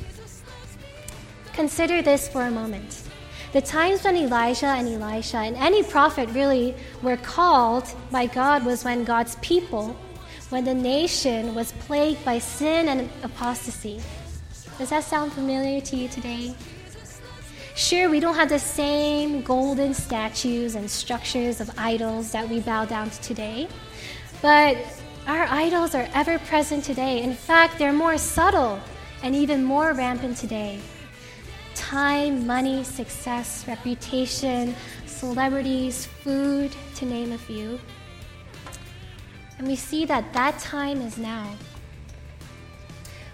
Consider 1.54 2.02
this 2.02 2.28
for 2.28 2.44
a 2.44 2.52
moment. 2.52 3.04
The 3.52 3.62
times 3.62 4.04
when 4.04 4.16
Elijah 4.16 4.68
and 4.68 4.88
Elisha 4.88 5.38
and 5.38 5.56
any 5.56 5.82
prophet 5.82 6.30
really 6.30 6.76
were 7.02 7.18
called 7.18 7.88
by 8.12 8.28
God 8.28 8.66
was 8.66 8.84
when 8.84 9.04
God's 9.04 9.38
people, 9.38 9.96
when 10.50 10.66
the 10.66 10.74
nation 10.74 11.56
was 11.56 11.72
plagued 11.72 12.24
by 12.24 12.38
sin 12.38 12.90
and 12.90 13.10
apostasy. 13.24 14.02
Does 14.78 14.92
that 14.92 15.04
sound 15.04 15.34
familiar 15.34 15.82
to 15.82 15.96
you 15.96 16.08
today? 16.08 16.54
Sure, 17.80 18.10
we 18.10 18.20
don't 18.20 18.36
have 18.36 18.50
the 18.50 18.60
same 18.60 19.42
golden 19.42 19.94
statues 19.94 20.76
and 20.76 20.92
structures 20.92 21.62
of 21.62 21.72
idols 21.78 22.30
that 22.34 22.48
we 22.50 22.60
bow 22.60 22.84
down 22.84 23.10
to 23.10 23.22
today, 23.22 23.70
but 24.42 24.76
our 25.28 25.46
idols 25.46 25.96
are 25.96 26.06
ever 26.14 26.40
present 26.40 26.84
today. 26.84 27.22
In 27.22 27.34
fact, 27.34 27.80
they're 27.80 27.94
more 27.94 28.18
subtle 28.18 28.82
and 29.24 29.34
even 29.34 29.64
more 29.64 29.94
rampant 29.94 30.36
today 30.36 30.82
time, 31.74 32.46
money, 32.46 32.84
success, 32.84 33.66
reputation, 33.66 34.76
celebrities, 35.06 36.06
food, 36.06 36.76
to 36.96 37.06
name 37.06 37.32
a 37.32 37.38
few. 37.38 37.80
And 39.58 39.66
we 39.66 39.78
see 39.78 40.04
that 40.04 40.34
that 40.34 40.60
time 40.60 41.00
is 41.00 41.18
now. 41.18 41.56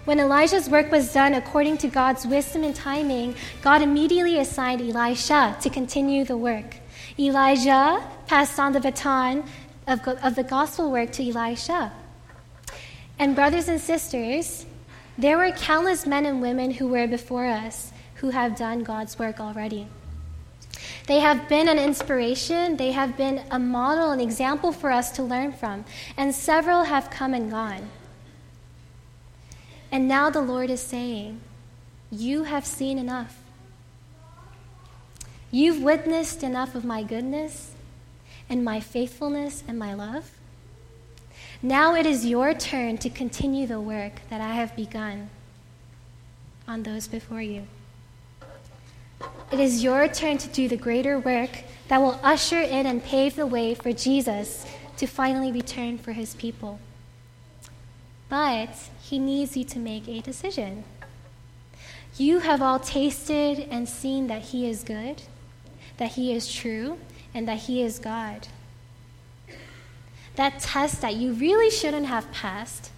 When 0.06 0.20
Elijah's 0.20 0.70
work 0.70 0.92
was 0.92 1.12
done 1.12 1.34
according 1.34 1.78
to 1.78 1.88
God's 1.88 2.24
wisdom 2.24 2.62
and 2.62 2.76
timing, 2.76 3.34
God 3.60 3.82
immediately 3.82 4.38
assigned 4.38 4.80
Elisha 4.80 5.56
to 5.60 5.68
continue 5.68 6.24
the 6.24 6.36
work. 6.36 6.76
Elijah 7.18 8.00
passed 8.28 8.60
on 8.60 8.72
the 8.72 8.78
baton 8.78 9.42
of, 9.88 10.06
of 10.06 10.36
the 10.36 10.44
gospel 10.44 10.92
work 10.92 11.10
to 11.10 11.28
Elisha. 11.28 11.90
And, 13.18 13.34
brothers 13.34 13.66
and 13.66 13.80
sisters, 13.80 14.64
there 15.18 15.38
were 15.38 15.50
countless 15.50 16.06
men 16.06 16.24
and 16.24 16.40
women 16.40 16.70
who 16.70 16.86
were 16.86 17.08
before 17.08 17.46
us 17.46 17.90
who 18.14 18.30
have 18.30 18.54
done 18.54 18.84
God's 18.84 19.18
work 19.18 19.40
already. 19.40 19.88
They 21.08 21.18
have 21.18 21.48
been 21.48 21.66
an 21.66 21.80
inspiration, 21.80 22.76
they 22.76 22.92
have 22.92 23.16
been 23.16 23.42
a 23.50 23.58
model, 23.58 24.12
an 24.12 24.20
example 24.20 24.70
for 24.70 24.92
us 24.92 25.10
to 25.16 25.24
learn 25.24 25.52
from, 25.52 25.84
and 26.16 26.32
several 26.32 26.84
have 26.84 27.10
come 27.10 27.34
and 27.34 27.50
gone. 27.50 27.90
And 29.96 30.08
now 30.08 30.28
the 30.28 30.42
Lord 30.42 30.68
is 30.68 30.82
saying, 30.82 31.40
You 32.10 32.42
have 32.42 32.66
seen 32.66 32.98
enough. 32.98 33.38
You've 35.50 35.82
witnessed 35.82 36.42
enough 36.42 36.74
of 36.74 36.84
my 36.84 37.02
goodness 37.02 37.72
and 38.46 38.62
my 38.62 38.78
faithfulness 38.78 39.64
and 39.66 39.78
my 39.78 39.94
love. 39.94 40.32
Now 41.62 41.94
it 41.94 42.04
is 42.04 42.26
your 42.26 42.52
turn 42.52 42.98
to 42.98 43.08
continue 43.08 43.66
the 43.66 43.80
work 43.80 44.20
that 44.28 44.42
I 44.42 44.52
have 44.52 44.76
begun 44.76 45.30
on 46.68 46.82
those 46.82 47.08
before 47.08 47.40
you. 47.40 47.66
It 49.50 49.60
is 49.60 49.82
your 49.82 50.08
turn 50.08 50.36
to 50.36 50.48
do 50.48 50.68
the 50.68 50.76
greater 50.76 51.18
work 51.18 51.62
that 51.88 52.02
will 52.02 52.20
usher 52.22 52.60
in 52.60 52.84
and 52.84 53.02
pave 53.02 53.34
the 53.34 53.46
way 53.46 53.74
for 53.74 53.94
Jesus 53.94 54.66
to 54.98 55.06
finally 55.06 55.52
return 55.52 55.96
for 55.96 56.12
his 56.12 56.34
people. 56.34 56.80
But 58.28 58.76
he 59.08 59.20
needs 59.20 59.56
you 59.56 59.62
to 59.62 59.78
make 59.78 60.08
a 60.08 60.20
decision. 60.20 60.82
You 62.16 62.40
have 62.40 62.60
all 62.60 62.80
tasted 62.80 63.68
and 63.70 63.88
seen 63.88 64.26
that 64.26 64.42
he 64.42 64.68
is 64.68 64.82
good, 64.82 65.22
that 65.98 66.12
he 66.12 66.34
is 66.34 66.52
true, 66.52 66.98
and 67.32 67.46
that 67.46 67.58
he 67.58 67.82
is 67.82 68.00
God. 68.00 68.48
That 70.34 70.58
test 70.58 71.02
that 71.02 71.14
you 71.14 71.34
really 71.34 71.70
shouldn't 71.70 72.06
have 72.06 72.32
passed, 72.32 72.90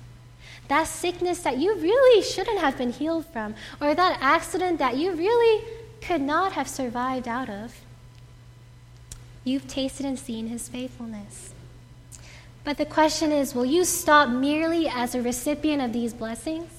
that 0.68 0.84
sickness 0.84 1.40
that 1.40 1.58
you 1.58 1.74
really 1.74 2.22
shouldn't 2.22 2.60
have 2.60 2.78
been 2.78 2.92
healed 2.92 3.26
from, 3.26 3.54
or 3.78 3.94
that 3.94 4.18
accident 4.22 4.78
that 4.78 4.96
you 4.96 5.12
really 5.12 5.64
could 6.00 6.22
not 6.22 6.52
have 6.52 6.68
survived 6.68 7.28
out 7.28 7.50
of. 7.50 7.82
You've 9.44 9.68
tasted 9.68 10.06
and 10.06 10.18
seen 10.18 10.46
his 10.46 10.68
faithfulness. 10.68 11.52
But 12.68 12.76
the 12.76 12.84
question 12.84 13.32
is 13.32 13.54
will 13.54 13.64
you 13.64 13.82
stop 13.82 14.28
merely 14.28 14.88
as 14.90 15.14
a 15.14 15.22
recipient 15.22 15.80
of 15.80 15.94
these 15.94 16.12
blessings? 16.12 16.70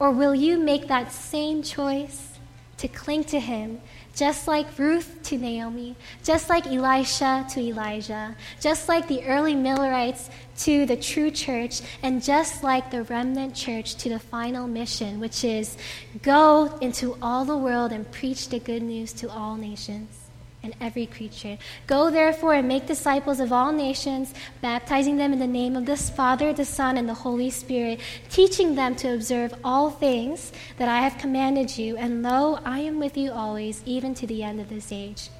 Or 0.00 0.10
will 0.10 0.34
you 0.34 0.58
make 0.58 0.88
that 0.88 1.12
same 1.12 1.62
choice 1.62 2.40
to 2.78 2.88
cling 2.88 3.22
to 3.30 3.38
him 3.38 3.80
just 4.16 4.48
like 4.48 4.76
Ruth 4.76 5.22
to 5.22 5.38
Naomi, 5.38 5.94
just 6.24 6.48
like 6.48 6.66
Elisha 6.66 7.46
to 7.50 7.60
Elijah, 7.60 8.34
just 8.60 8.88
like 8.88 9.06
the 9.06 9.22
early 9.26 9.54
Millerites 9.54 10.28
to 10.66 10.86
the 10.86 10.96
true 10.96 11.30
church, 11.30 11.80
and 12.02 12.20
just 12.20 12.64
like 12.64 12.90
the 12.90 13.04
remnant 13.04 13.54
church 13.54 13.94
to 13.98 14.08
the 14.08 14.18
final 14.18 14.66
mission, 14.66 15.20
which 15.20 15.44
is 15.44 15.76
go 16.20 16.76
into 16.80 17.16
all 17.22 17.44
the 17.44 17.56
world 17.56 17.92
and 17.92 18.10
preach 18.10 18.48
the 18.48 18.58
good 18.58 18.82
news 18.82 19.12
to 19.12 19.30
all 19.30 19.54
nations 19.54 20.17
and 20.62 20.74
every 20.80 21.06
creature. 21.06 21.58
Go 21.86 22.10
therefore 22.10 22.54
and 22.54 22.66
make 22.66 22.86
disciples 22.86 23.40
of 23.40 23.52
all 23.52 23.72
nations, 23.72 24.34
baptizing 24.60 25.16
them 25.16 25.32
in 25.32 25.38
the 25.38 25.46
name 25.46 25.76
of 25.76 25.86
the 25.86 25.96
Father, 25.96 26.52
the 26.52 26.64
Son, 26.64 26.96
and 26.96 27.08
the 27.08 27.14
Holy 27.14 27.50
Spirit, 27.50 28.00
teaching 28.28 28.74
them 28.74 28.96
to 28.96 29.14
observe 29.14 29.54
all 29.62 29.90
things 29.90 30.52
that 30.78 30.88
I 30.88 31.00
have 31.00 31.18
commanded 31.18 31.78
you. 31.78 31.96
And 31.96 32.22
lo, 32.22 32.58
I 32.64 32.80
am 32.80 32.98
with 32.98 33.16
you 33.16 33.30
always, 33.30 33.82
even 33.86 34.14
to 34.14 34.26
the 34.26 34.42
end 34.42 34.60
of 34.60 34.68
this 34.68 34.90
age. 34.92 35.30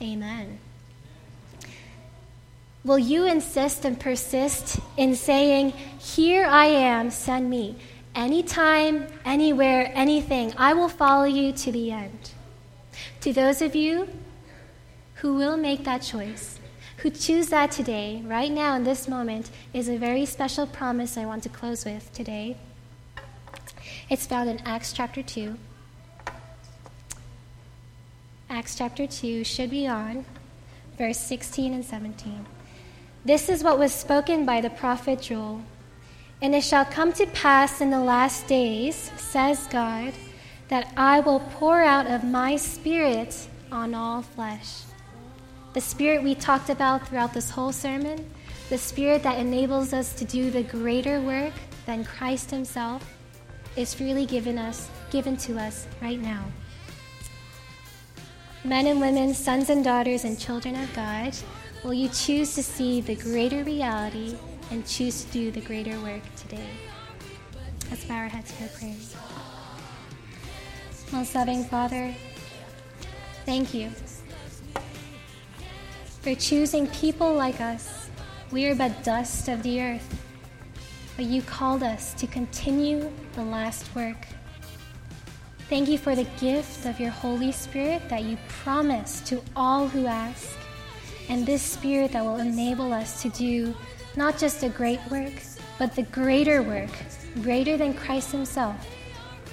Amen. 0.00 0.58
Will 2.84 2.98
you 2.98 3.24
insist 3.26 3.84
and 3.84 3.98
persist 3.98 4.78
in 4.96 5.16
saying, 5.16 5.70
Here 5.98 6.44
I 6.44 6.66
am, 6.66 7.10
send 7.10 7.48
me? 7.48 7.76
Anytime, 8.14 9.06
anywhere, 9.24 9.90
anything, 9.94 10.52
I 10.56 10.74
will 10.74 10.90
follow 10.90 11.24
you 11.24 11.52
to 11.52 11.72
the 11.72 11.90
end. 11.90 12.30
To 13.22 13.32
those 13.32 13.62
of 13.62 13.74
you 13.74 14.08
who 15.16 15.34
will 15.34 15.56
make 15.56 15.84
that 15.84 16.02
choice, 16.02 16.58
who 16.98 17.10
choose 17.10 17.48
that 17.48 17.70
today, 17.70 18.22
right 18.24 18.50
now 18.50 18.76
in 18.76 18.84
this 18.84 19.08
moment, 19.08 19.50
is 19.72 19.88
a 19.88 19.98
very 19.98 20.26
special 20.26 20.66
promise 20.66 21.16
I 21.16 21.26
want 21.26 21.42
to 21.44 21.48
close 21.48 21.84
with 21.84 22.12
today. 22.12 22.56
It's 24.08 24.26
found 24.26 24.50
in 24.50 24.60
Acts 24.64 24.92
chapter 24.92 25.22
2. 25.22 25.56
Acts 28.50 28.76
chapter 28.76 29.06
2 29.06 29.44
should 29.44 29.70
be 29.70 29.86
on 29.86 30.24
verse 30.96 31.18
16 31.18 31.72
and 31.72 31.84
17. 31.84 32.46
This 33.24 33.48
is 33.48 33.64
what 33.64 33.78
was 33.78 33.92
spoken 33.92 34.44
by 34.44 34.60
the 34.60 34.70
prophet 34.70 35.22
Joel. 35.22 35.62
And 36.42 36.54
it 36.54 36.62
shall 36.62 36.84
come 36.84 37.12
to 37.14 37.26
pass 37.26 37.80
in 37.80 37.90
the 37.90 38.00
last 38.00 38.46
days, 38.46 39.10
says 39.16 39.66
God, 39.68 40.12
that 40.68 40.92
I 40.96 41.20
will 41.20 41.40
pour 41.40 41.82
out 41.82 42.06
of 42.06 42.22
my 42.22 42.56
spirit 42.56 43.48
on 43.72 43.94
all 43.94 44.22
flesh. 44.22 44.83
The 45.74 45.80
Spirit 45.80 46.22
we 46.22 46.36
talked 46.36 46.70
about 46.70 47.08
throughout 47.08 47.34
this 47.34 47.50
whole 47.50 47.72
sermon, 47.72 48.30
the 48.70 48.78
Spirit 48.78 49.24
that 49.24 49.40
enables 49.40 49.92
us 49.92 50.12
to 50.14 50.24
do 50.24 50.48
the 50.52 50.62
greater 50.62 51.20
work 51.20 51.52
than 51.84 52.04
Christ 52.04 52.48
Himself, 52.52 53.04
is 53.74 53.92
freely 53.92 54.24
given 54.24 54.56
us, 54.56 54.88
given 55.10 55.36
to 55.38 55.58
us 55.58 55.88
right 56.00 56.20
now. 56.20 56.44
Men 58.62 58.86
and 58.86 59.00
women, 59.00 59.34
sons 59.34 59.68
and 59.68 59.82
daughters, 59.82 60.22
and 60.22 60.38
children 60.38 60.76
of 60.76 60.94
God, 60.94 61.36
will 61.82 61.92
you 61.92 62.08
choose 62.08 62.54
to 62.54 62.62
see 62.62 63.00
the 63.00 63.16
greater 63.16 63.64
reality 63.64 64.36
and 64.70 64.86
choose 64.86 65.24
to 65.24 65.32
do 65.32 65.50
the 65.50 65.60
greater 65.60 66.00
work 66.02 66.22
today? 66.36 66.70
Let's 67.90 68.04
bow 68.04 68.14
our 68.14 68.28
heads 68.28 68.52
for 68.52 68.68
prayer. 68.78 68.94
Most 71.10 71.34
loving 71.34 71.64
Father, 71.64 72.14
thank 73.44 73.74
you 73.74 73.90
for 76.24 76.34
choosing 76.34 76.86
people 76.86 77.34
like 77.34 77.60
us. 77.60 78.08
We 78.50 78.64
are 78.68 78.74
but 78.74 79.04
dust 79.04 79.48
of 79.48 79.62
the 79.62 79.82
earth, 79.82 80.24
but 81.16 81.26
you 81.26 81.42
called 81.42 81.82
us 81.82 82.14
to 82.14 82.26
continue 82.26 83.12
the 83.34 83.44
last 83.44 83.94
work. 83.94 84.16
Thank 85.68 85.86
you 85.86 85.98
for 85.98 86.16
the 86.16 86.24
gift 86.40 86.86
of 86.86 86.98
your 86.98 87.10
Holy 87.10 87.52
Spirit 87.52 88.08
that 88.08 88.22
you 88.22 88.38
promise 88.48 89.20
to 89.26 89.42
all 89.54 89.86
who 89.86 90.06
ask, 90.06 90.48
and 91.28 91.44
this 91.44 91.60
Spirit 91.60 92.12
that 92.12 92.24
will 92.24 92.40
enable 92.40 92.94
us 92.94 93.20
to 93.20 93.28
do 93.28 93.74
not 94.16 94.38
just 94.38 94.62
a 94.62 94.70
great 94.70 95.00
work, 95.10 95.34
but 95.78 95.94
the 95.94 96.04
greater 96.04 96.62
work, 96.62 96.90
greater 97.42 97.76
than 97.76 97.92
Christ 97.92 98.32
Himself, 98.32 98.76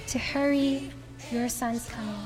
to 0.06 0.18
hurry 0.18 0.90
your 1.30 1.50
Son's 1.50 1.86
coming. 1.90 2.16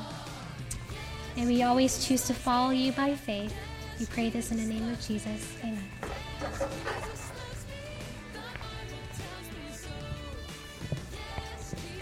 And 1.36 1.48
we 1.48 1.64
always 1.64 2.06
choose 2.06 2.28
to 2.28 2.34
follow 2.34 2.70
you 2.70 2.92
by 2.92 3.16
faith 3.16 3.52
we 3.98 4.06
pray 4.06 4.28
this 4.28 4.50
in 4.50 4.58
the 4.58 4.66
name 4.66 4.88
of 4.90 5.00
Jesus. 5.00 5.56
Amen. 5.62 5.88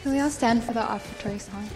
Can 0.03 0.13
we 0.13 0.21
all 0.21 0.31
stand 0.31 0.65
for 0.65 0.73
the 0.73 0.81
offertory 0.81 1.39
song? 1.39 1.69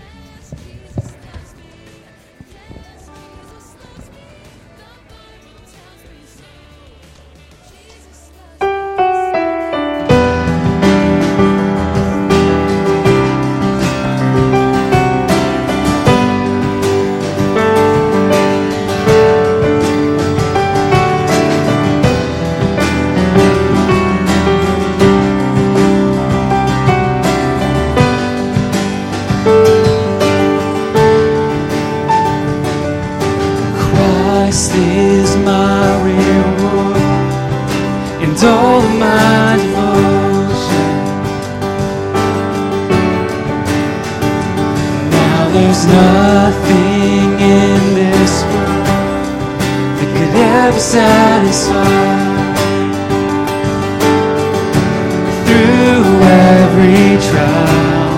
trial, 57.21 58.11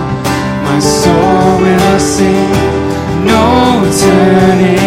my 0.64 0.78
soul 0.80 1.60
will 1.60 1.98
sing, 2.00 2.52
no 3.24 3.90
turning. 4.00 4.79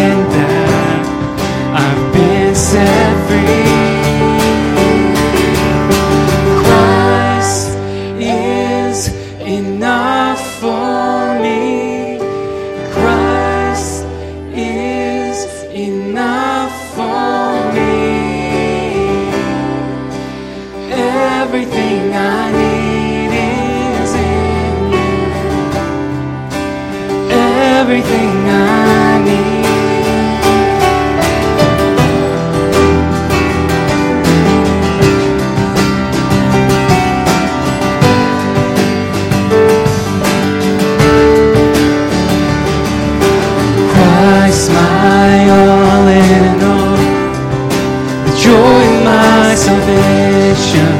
salvation. 49.84 50.93